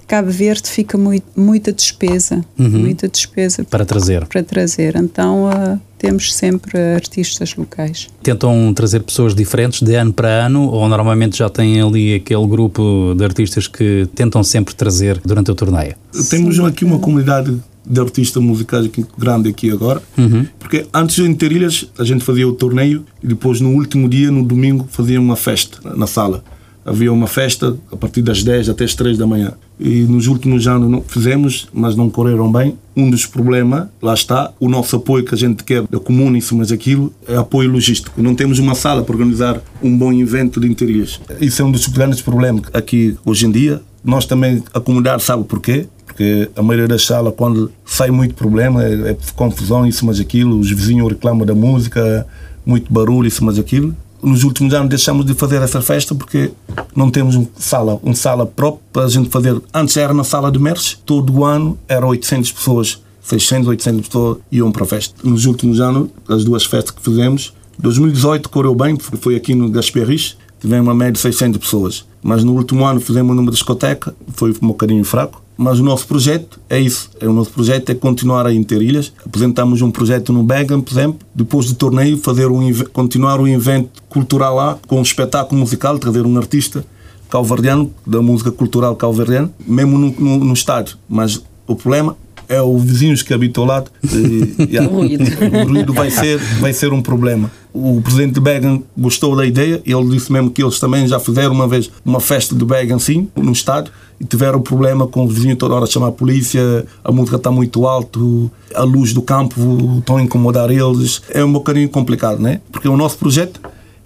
[0.08, 2.70] Cabo Verde fica muito, muita despesa, uhum.
[2.70, 4.26] muita despesa para trazer.
[4.26, 4.96] Para trazer.
[4.96, 8.10] Então uh, temos sempre artistas locais.
[8.22, 13.16] Tentam trazer pessoas diferentes de ano para ano ou normalmente já têm ali aquele grupo
[13.16, 15.96] de artistas que tentam sempre trazer durante o torneio?
[16.30, 20.46] Temos aqui uma comunidade de artistas musicais aqui, grande aqui agora, uhum.
[20.60, 24.44] porque antes de Interilhas a gente fazia o torneio e depois no último dia, no
[24.44, 26.44] domingo, fazia uma festa na sala.
[26.86, 29.54] Havia uma festa a partir das 10 até as 3 da manhã.
[29.80, 32.78] E nos últimos anos não fizemos, mas não correram bem.
[32.96, 36.56] Um dos problemas, lá está, o nosso apoio que a gente quer da comuna, isso,
[36.56, 38.22] mas aquilo, é apoio logístico.
[38.22, 41.20] Não temos uma sala para organizar um bom evento de interiores.
[41.40, 43.82] Isso é um dos grandes problemas aqui hoje em dia.
[44.04, 48.84] Nós também, a comunidade sabe porquê porque a maioria das salas, quando sai muito problema,
[48.84, 52.28] é, é confusão, isso, mas aquilo, os vizinhos reclamam da música,
[52.64, 53.96] muito barulho, isso, mas aquilo.
[54.24, 56.50] Nos últimos anos deixamos de fazer essa festa porque
[56.96, 59.62] não temos um sala, um sala própria para a gente fazer.
[59.74, 64.38] Antes era na sala de Merce, todo o ano eram 800 pessoas, 600, 800 pessoas
[64.50, 65.14] iam para a festa.
[65.22, 70.38] Nos últimos anos, as duas festas que fizemos, 2018 correu bem, foi aqui no Gasperris,
[70.62, 72.06] tivemos uma média de 600 pessoas.
[72.24, 75.43] Mas no último ano fizemos numa discoteca, foi um bocadinho fraco.
[75.58, 77.10] Mas o nosso projeto é isso.
[77.20, 79.14] É, o nosso projeto é continuar a Interilhas.
[79.26, 81.20] Apresentamos um projeto no Began, por exemplo.
[81.34, 86.00] Depois do torneio, fazer um, continuar o um evento cultural lá, com um espetáculo musical,
[86.00, 86.86] trazer um artista
[87.30, 90.98] calvardiano, da música cultural calvardiana, mesmo no, no, no estádio.
[91.10, 92.16] Mas o problema
[92.48, 93.92] é os vizinhos que habitam ao lado.
[94.04, 95.24] E, yeah, o ruído.
[95.24, 97.52] O ruído vai ser, vai ser um problema.
[97.74, 101.54] O presidente de Began gostou da ideia, ele disse mesmo que eles também já fizeram
[101.54, 105.56] uma vez uma festa de Began, sim, no estádio, e tiveram problema com o vizinho
[105.56, 109.56] toda hora a chamar a polícia, a música está muito alto, a luz do campo
[109.98, 111.22] estão a incomodar eles.
[111.30, 112.62] É um bocadinho complicado, né?
[112.72, 113.60] Porque o nosso projeto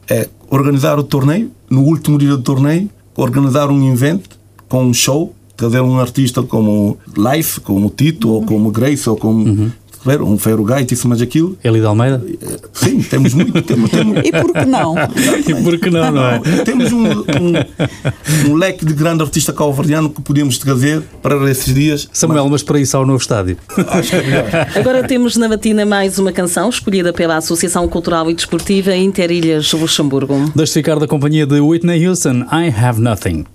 [0.09, 4.37] é organizar o torneio, no último dia do torneio, organizar um evento
[4.69, 8.35] com um show trazer um artista como Life, como Tito, uhum.
[8.35, 9.71] ou como Grace, ou como uhum.
[10.21, 11.57] um Ferro Gait, isso, mas aquilo.
[11.63, 12.23] Eli de Almeida?
[12.71, 13.59] Sim, temos muito.
[13.63, 14.21] Temos, temos...
[14.23, 14.95] E por que não?
[15.47, 16.39] e por que não, não é?
[16.63, 22.07] Temos um, um, um leque de grande artista calvardiano que podíamos trazer para esses dias.
[22.13, 23.57] Samuel, mas, mas para isso há o novo estádio.
[23.89, 24.45] Acho que é melhor.
[24.75, 30.51] Agora temos na batina mais uma canção escolhida pela Associação Cultural e Desportiva Interilhas Luxemburgo.
[30.55, 33.45] Deixe ficar da companhia de Whitney Houston, I Have Nothing.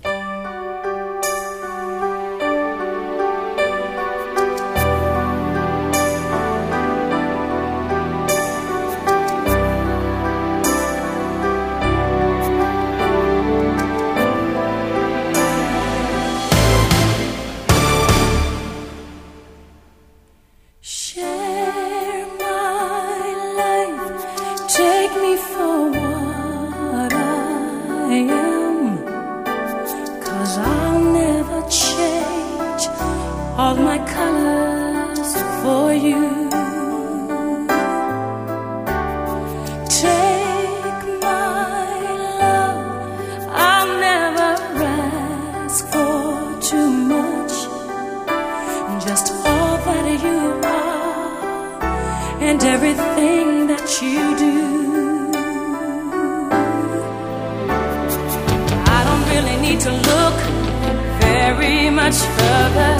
[61.54, 62.92] Very much further.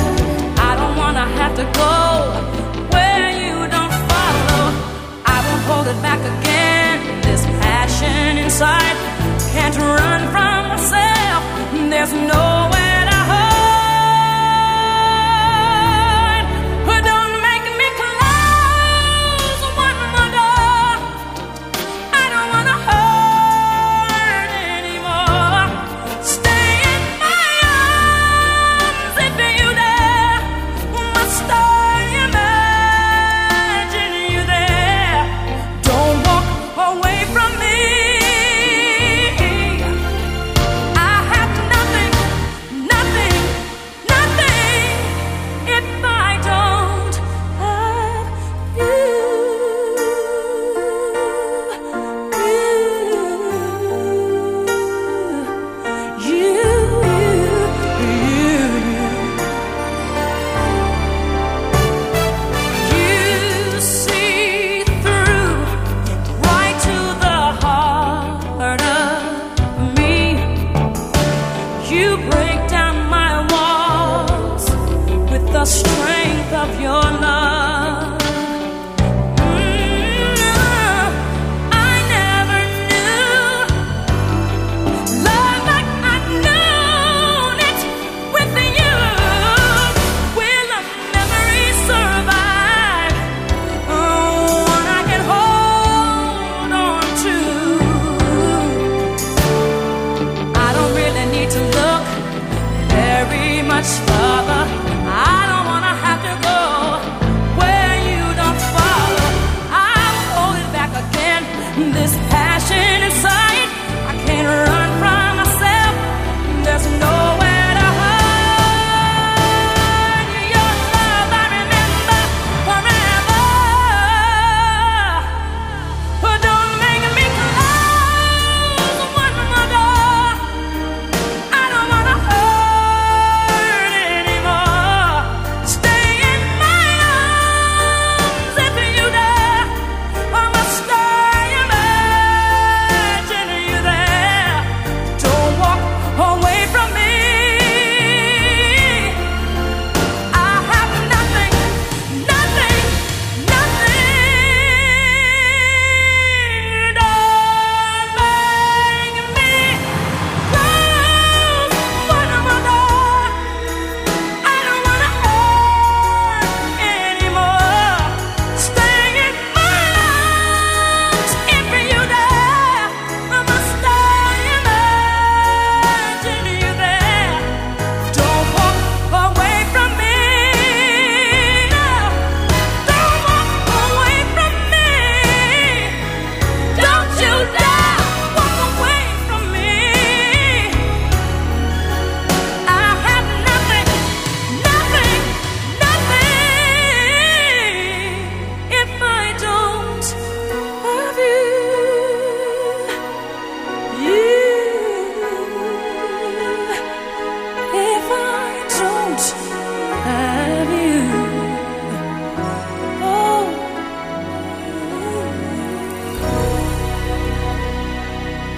[0.69, 1.95] I don't wanna have to go
[2.95, 4.63] where you don't follow.
[5.25, 7.23] I won't hold it back again.
[7.23, 8.97] This passion inside
[9.55, 11.43] can't run from myself.
[11.91, 12.82] There's nowhere to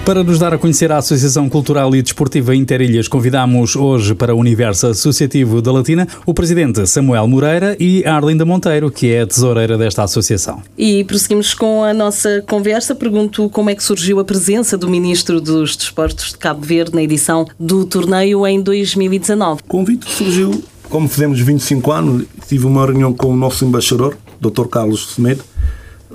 [0.05, 4.37] Para nos dar a conhecer a Associação Cultural e Desportiva Interilhas, convidamos hoje para o
[4.37, 9.79] Universo Associativo da Latina o presidente Samuel Moreira e Arlinda Monteiro, que é a tesoureira
[9.79, 10.61] desta associação.
[10.77, 12.93] E prosseguimos com a nossa conversa.
[12.93, 17.01] Pergunto como é que surgiu a presença do Ministro dos Desportos de Cabo Verde na
[17.01, 19.61] edição do torneio em 2019.
[19.61, 24.67] O convite surgiu, como fizemos 25 anos, tive uma reunião com o nosso embaixador, Dr.
[24.67, 25.43] Carlos Semedo,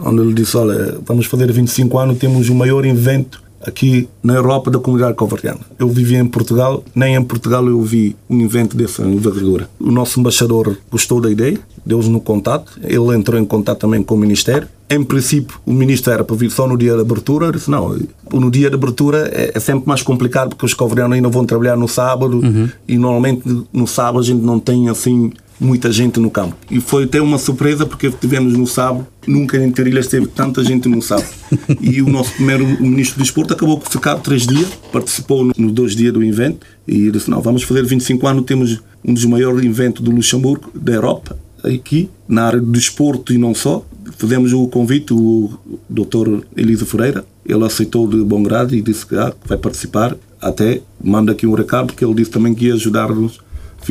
[0.01, 4.71] onde ele disse, olha, vamos fazer 25 anos, temos o maior evento aqui na Europa
[4.71, 5.61] da comunidade covardiana.
[5.79, 9.69] Eu vivia em Portugal, nem em Portugal eu vi um evento dessa envergadura.
[9.79, 14.15] O nosso embaixador gostou da ideia, deu-nos no contato, ele entrou em contato também com
[14.15, 14.69] o Ministério.
[14.89, 17.47] Em princípio, o ministro era para vir só no dia de abertura.
[17.47, 17.97] Eu disse, não,
[18.33, 21.77] no dia de abertura é, é sempre mais complicado porque os covardianos ainda vão trabalhar
[21.77, 22.41] no sábado
[22.89, 23.43] e normalmente
[23.73, 26.57] no sábado a gente não tem assim muita gente no campo.
[26.71, 30.89] E foi até uma surpresa porque tivemos no sábado, nunca em Interilhas teve tanta gente
[30.89, 31.29] no sábado.
[31.81, 35.71] E o nosso primeiro ministro do Desporto acabou por ficar três dias, participou nos no
[35.71, 39.65] dois dias do evento e disse: Não, vamos fazer 25 anos, temos um dos maiores
[39.65, 43.85] eventos do Luxemburgo, da Europa, aqui, na área do desporto e não só.
[44.17, 45.51] Fizemos o convite, o
[45.89, 46.45] Dr.
[46.57, 50.17] Elisa Ferreira, ele aceitou de bom grado e disse que ah, vai participar.
[50.41, 53.41] Até manda aqui um recado, porque ele disse também que ia ajudar-nos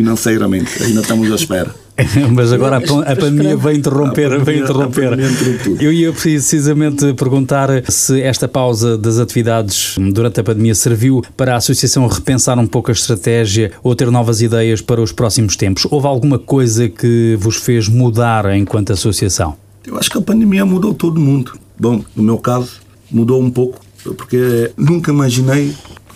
[0.03, 0.81] financeiramente.
[0.81, 1.75] Ainda estamos à espera.
[2.33, 5.19] Mas agora a, pan- a pandemia vai interromper, pandemia- vai interromper.
[5.81, 11.57] Eu ia precisamente perguntar se esta pausa das atividades durante a pandemia serviu para a
[11.57, 15.85] associação repensar um pouco a estratégia ou ter novas ideias para os próximos tempos.
[15.91, 19.55] Houve alguma coisa que vos fez mudar enquanto associação?
[19.85, 21.51] Eu acho que a pandemia mudou todo mundo.
[21.77, 22.71] Bom, no meu caso,
[23.11, 23.79] mudou um pouco,
[24.15, 25.73] porque nunca imaginei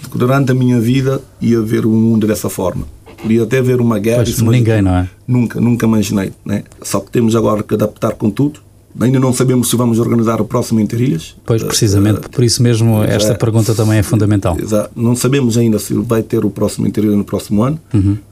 [0.10, 2.86] que durante a minha vida ia ver o mundo dessa forma.
[3.24, 4.24] Podia até ver uma guerra.
[4.26, 5.10] Pois, ninguém, não é?
[5.26, 6.34] Nunca, nunca imaginei.
[6.46, 6.64] Né?
[6.82, 8.60] Só que temos agora que adaptar com tudo.
[9.00, 11.36] Ainda não sabemos se vamos organizar o próximo Interilhas.
[11.46, 13.36] Pois, precisamente, por isso mesmo esta é.
[13.36, 14.56] pergunta também é fundamental.
[14.60, 14.92] Exato.
[14.96, 17.80] Não sabemos ainda se vai ter o próximo interior no próximo ano.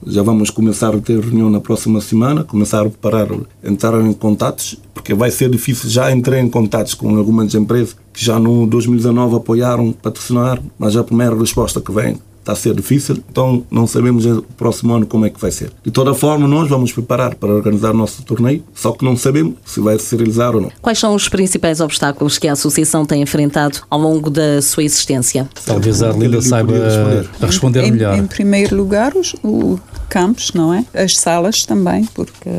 [0.05, 3.29] Já vamos começar a ter reunião na próxima semana, começar a preparar,
[3.63, 5.89] entrar em contatos, porque vai ser difícil.
[5.89, 11.03] Já entrei em contatos com algumas empresas que já no 2019 apoiaram, patrocinaram, mas a
[11.03, 15.25] primeira resposta que vem está a ser difícil, então não sabemos o próximo ano como
[15.25, 15.71] é que vai ser.
[15.83, 19.55] De toda forma, nós vamos preparar para organizar o nosso torneio, só que não sabemos
[19.65, 20.71] se vai se realizar ou não.
[20.81, 25.47] Quais são os principais obstáculos que a Associação tem enfrentado ao longo da sua existência?
[25.65, 27.29] Talvez a Arlinda saiba responder.
[27.41, 28.17] responder em, melhor.
[28.17, 29.79] Em primeiro lugar, os, o
[30.09, 30.83] campos, não é?
[30.93, 32.49] As salas também, porque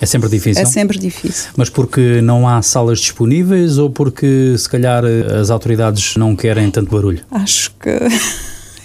[0.00, 0.62] É sempre difícil.
[0.62, 1.50] é sempre difícil.
[1.56, 5.02] Mas porque não há salas disponíveis ou porque se calhar
[5.40, 7.20] as autoridades não querem tanto barulho?
[7.30, 7.90] Acho que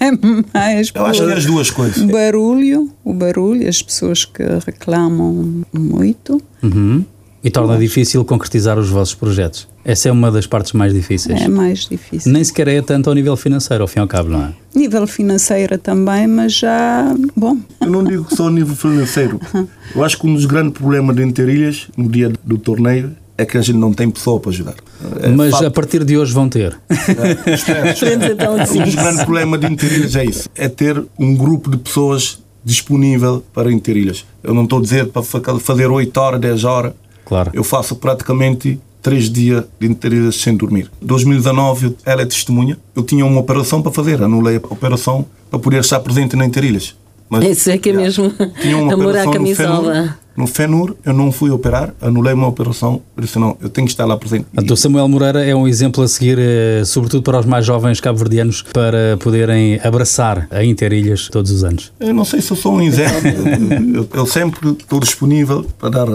[0.07, 0.11] é
[0.53, 1.97] mais Eu acho que é as duas coisas.
[1.97, 6.41] o barulho, o barulho, as pessoas que reclamam muito.
[6.63, 7.03] Uhum.
[7.43, 9.67] E torna difícil concretizar os vossos projetos.
[9.83, 11.39] Essa é uma das partes mais difíceis.
[11.39, 12.31] É mais difícil.
[12.31, 14.53] Nem sequer é tanto ao nível financeiro, ao fim e ao cabo, não é?
[14.73, 17.13] Nível financeiro também, mas já.
[17.35, 19.39] Bom, Eu não digo só a nível financeiro.
[19.95, 23.57] Eu acho que um dos grandes problemas de Interilhas, no dia do torneio, é que
[23.57, 24.75] a gente não tem pessoa para ajudar.
[25.21, 25.65] É Mas fato.
[25.65, 26.77] a partir de hoje vão ter.
[26.87, 30.49] Podemos então Um dos grandes problemas de Interilhas é isso.
[30.55, 34.25] É ter um grupo de pessoas disponível para Interilhas.
[34.43, 36.93] Eu não estou a dizer para fa- fazer 8 horas, 10 horas.
[37.25, 37.51] Claro.
[37.53, 40.89] Eu faço praticamente 3 dias de Interilhas sem dormir.
[41.01, 42.77] 2019, ela é testemunha.
[42.95, 44.21] Eu tinha uma operação para fazer.
[44.23, 46.95] Anulei a operação para poder estar presente na Interilhas.
[47.29, 49.93] Mas, Isso é que é já, mesmo tinha uma amor à operação no camisola.
[49.93, 50.13] FENUR.
[50.37, 53.01] No FENUR, eu não fui operar, anulei uma operação.
[53.15, 54.43] Eu disse, não, eu tenho que estar lá presente.
[54.53, 58.01] Portanto, o Samuel Moreira é um exemplo a seguir, eh, sobretudo para os mais jovens
[58.01, 61.93] cabo-verdianos, para poderem abraçar a Interilhas todos os anos.
[62.01, 63.15] Eu não sei se eu sou um exemplo.
[63.95, 66.07] eu, eu- eu sempre estou disponível para dar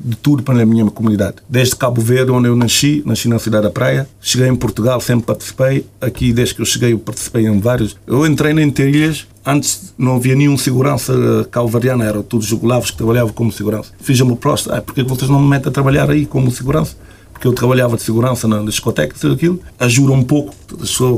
[0.00, 1.36] de tudo para a minha comunidade.
[1.48, 4.08] Desde Cabo Verde, onde eu nasci, nasci na cidade da Praia.
[4.20, 5.84] Cheguei em Portugal, sempre participei.
[6.00, 7.96] Aqui, desde que eu cheguei, eu participei em vários.
[8.06, 11.12] Eu entrei na Interilhas, antes não havia nenhum segurança
[11.50, 13.90] calvariano, eram todos jugoslavos que trabalhavam como segurança.
[14.00, 16.96] Fiz a minha proposta, ah, porque vocês não me metem a trabalhar aí como segurança?
[17.32, 20.52] porque eu trabalhava de segurança na discoteca, tudo aquilo, ajuda um pouco.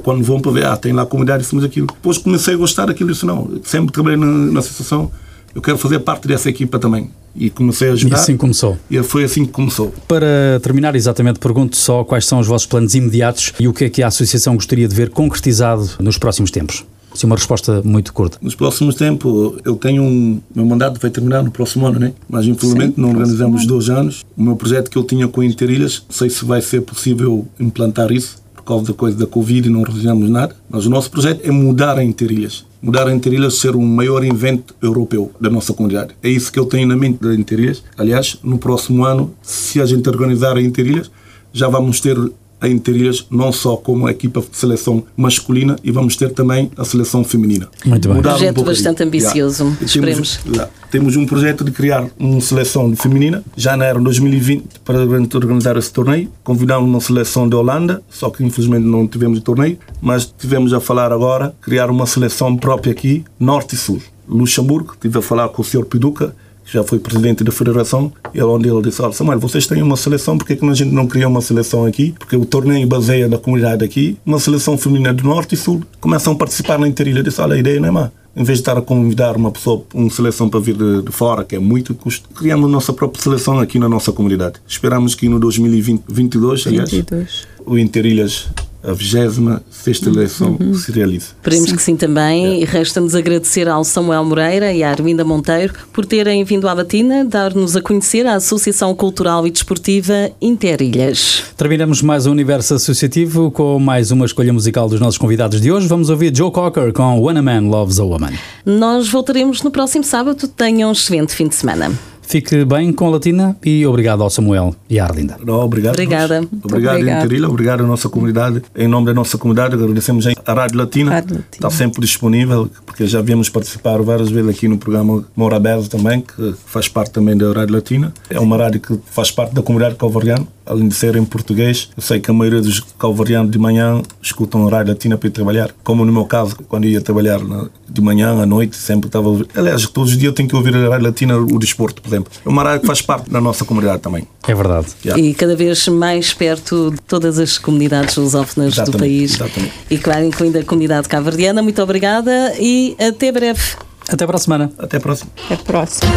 [0.04, 1.86] Quando vão para ver, ah, tem lá a comunidade, isso, mas aquilo.
[1.86, 5.10] Depois comecei a gostar daquilo, disse, não, sempre trabalhei na, na associação,
[5.54, 7.10] eu quero fazer parte dessa equipa também.
[7.34, 8.16] E comecei a E ajudar.
[8.16, 8.76] assim começou.
[8.90, 9.94] E foi assim que começou.
[10.06, 13.88] Para terminar, exatamente, pergunto só quais são os vossos planos imediatos e o que é
[13.88, 16.84] que a Associação gostaria de ver concretizado nos próximos tempos.
[17.14, 18.38] Sim, uma resposta muito curta.
[18.40, 20.40] Nos próximos tempos, eu tenho um.
[20.54, 22.12] meu mandato vai terminar no próximo ano, né?
[22.28, 23.68] Mas infelizmente Sim, não organizamos ano.
[23.68, 24.24] dois anos.
[24.36, 28.12] O meu projeto que eu tinha com Interilhas, não sei se vai ser possível implantar
[28.12, 30.54] isso, por causa da coisa da Covid e não realizamos nada.
[30.68, 32.64] Mas o nosso projeto é mudar a Interilhas.
[32.80, 36.14] Mudar a Interilhas ser o maior evento europeu da nossa comunidade.
[36.22, 37.82] É isso que eu tenho na mente da Interilhas.
[37.98, 41.10] Aliás, no próximo ano, se a gente organizar a Interilhas,
[41.52, 42.16] já vamos ter
[42.60, 46.84] a Interilhas não só como a equipa de seleção masculina e vamos ter também a
[46.84, 47.68] seleção feminina.
[47.84, 48.16] Muito bem.
[48.16, 49.64] Mudar Projeto pouco bastante ambicioso.
[49.64, 49.84] Yeah.
[49.84, 50.36] Esperemos.
[50.36, 50.72] Temos, yeah.
[50.90, 55.92] temos um projeto de criar uma seleção feminina, já na era 2020, para organizar esse
[55.92, 56.30] torneio.
[56.44, 61.12] Convidamos uma seleção da Holanda, só que infelizmente não tivemos torneio, mas tivemos a falar
[61.12, 64.00] agora, criar uma seleção própria aqui, Norte e Sul.
[64.28, 65.84] Luxemburgo, estive a falar com o Sr.
[65.84, 66.34] Piduca,
[66.72, 70.38] já foi presidente da federação, e onde ele disse, olha, Samuel, vocês têm uma seleção,
[70.38, 72.14] por que que a gente não cria uma seleção aqui?
[72.18, 76.32] Porque o torneio baseia na comunidade aqui, uma seleção feminina do Norte e Sul, começam
[76.32, 77.20] a participar na interilha.
[77.20, 78.10] Eu disse, olha, a ideia não é má.
[78.36, 81.44] Em vez de estar a convidar uma pessoa, uma seleção para vir de, de fora,
[81.44, 84.60] que é muito custo, criamos a nossa própria seleção aqui na nossa comunidade.
[84.66, 87.48] Esperamos que no 2022, aliás, 22.
[87.66, 88.48] o Interilhas
[88.82, 91.28] a 26 eleição se realize.
[91.36, 92.62] Esperemos que sim também.
[92.62, 97.24] E resta-nos agradecer ao Samuel Moreira e à Arminda Monteiro por terem vindo à Batina
[97.24, 101.44] dar-nos a conhecer a Associação Cultural e Desportiva Interilhas.
[101.56, 105.86] Terminamos mais um universo associativo com mais uma escolha musical dos nossos convidados de hoje.
[105.86, 108.32] Vamos ouvir Joe Cocker com When a Man Loves a Woman.
[108.64, 110.48] Nós voltaremos no próximo sábado.
[110.48, 111.92] Tenham um excelente fim de semana.
[112.30, 115.36] Fique bem com a Latina e obrigado ao Samuel e à Arlinda.
[115.44, 115.94] Não, obrigado.
[115.94, 116.38] Obrigada.
[116.62, 117.24] Obrigado, Obrigado.
[117.24, 117.48] Interilha.
[117.48, 118.62] Obrigado à nossa comunidade.
[118.76, 121.10] Em nome da nossa comunidade, agradecemos a Rádio Latina.
[121.10, 121.48] Rádio Latina.
[121.50, 126.20] Está sempre disponível, porque já viemos participar várias vezes aqui no programa Mora Aberta também,
[126.20, 128.14] que faz parte também da Rádio Latina.
[128.30, 131.90] É uma rádio que faz parte da comunidade calvariana, além de ser em português.
[131.96, 135.32] Eu sei que a maioria dos calvarianos de manhã escutam a Rádio Latina para ir
[135.32, 135.70] trabalhar.
[135.82, 137.40] Como no meu caso, quando ia trabalhar
[137.88, 139.48] de manhã, à noite, sempre estava a ouvir.
[139.54, 142.32] Aliás, todos os dias eu tenho que ouvir a Rádio Latina, o desporto, por exemplo.
[142.44, 144.26] É uma rádio que faz parte da nossa comunidade também.
[144.46, 144.86] É verdade.
[145.04, 145.22] Yeah.
[145.22, 149.34] E cada vez mais perto de todas as comunidades lusófonas do país.
[149.34, 149.72] exatamente.
[149.90, 151.62] E claro, incluindo a comunidade cabo-verdiana.
[151.62, 153.60] Muito obrigada e até breve.
[154.08, 154.72] Até para a semana.
[154.78, 155.30] Até a próxima.
[155.44, 156.10] Até a próxima.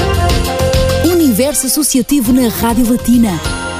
[1.06, 3.73] Universo Associativo na Rádio Latina.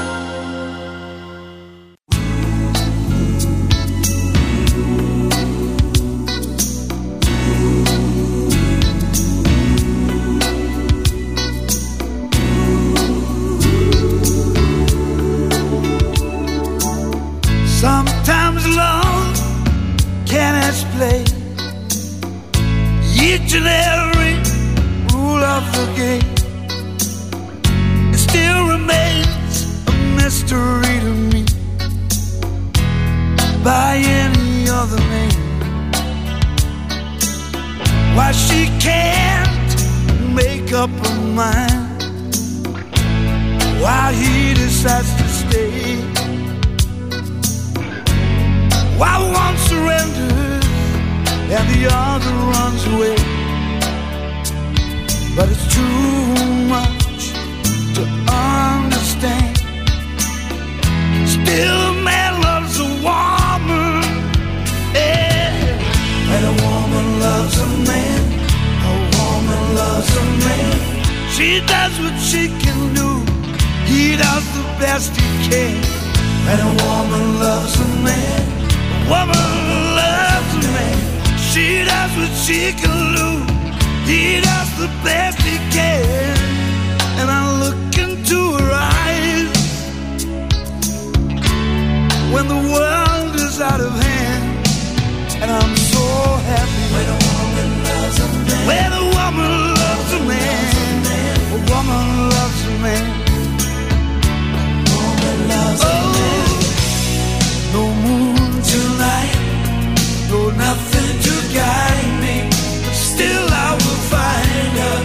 [38.16, 42.04] Why she can't make up her mind
[43.82, 45.96] while he decides to stay.
[48.98, 50.64] Why one surrenders
[51.56, 53.16] and the other runs away.
[55.36, 56.34] But it's too
[56.74, 57.32] much
[57.96, 59.56] to understand.
[61.28, 62.23] Still, man
[71.44, 73.20] She does what she can do.
[73.84, 75.76] He does the best he can.
[76.48, 78.44] And a woman loves a man.
[78.80, 79.44] A woman
[80.00, 80.98] loves a man.
[81.36, 83.30] She does what she can do.
[84.10, 86.38] He does the best he can.
[87.20, 89.52] And I look into her eyes
[92.32, 94.66] when the world is out of hand.
[95.42, 96.06] And I'm so
[96.50, 98.66] happy when a woman loves a man.
[98.66, 100.83] When a woman loves a man.
[101.54, 103.06] A woman loves a man.
[105.84, 106.08] oh,
[107.74, 109.34] no moon tonight,
[110.30, 112.36] no nothing to guide me.
[112.84, 115.00] But still, I will find her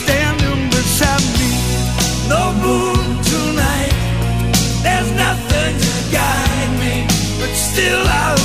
[0.00, 1.50] standing beside me.
[2.32, 3.94] No moon tonight,
[4.84, 6.94] there's nothing to guide me.
[7.40, 8.39] But still, I'll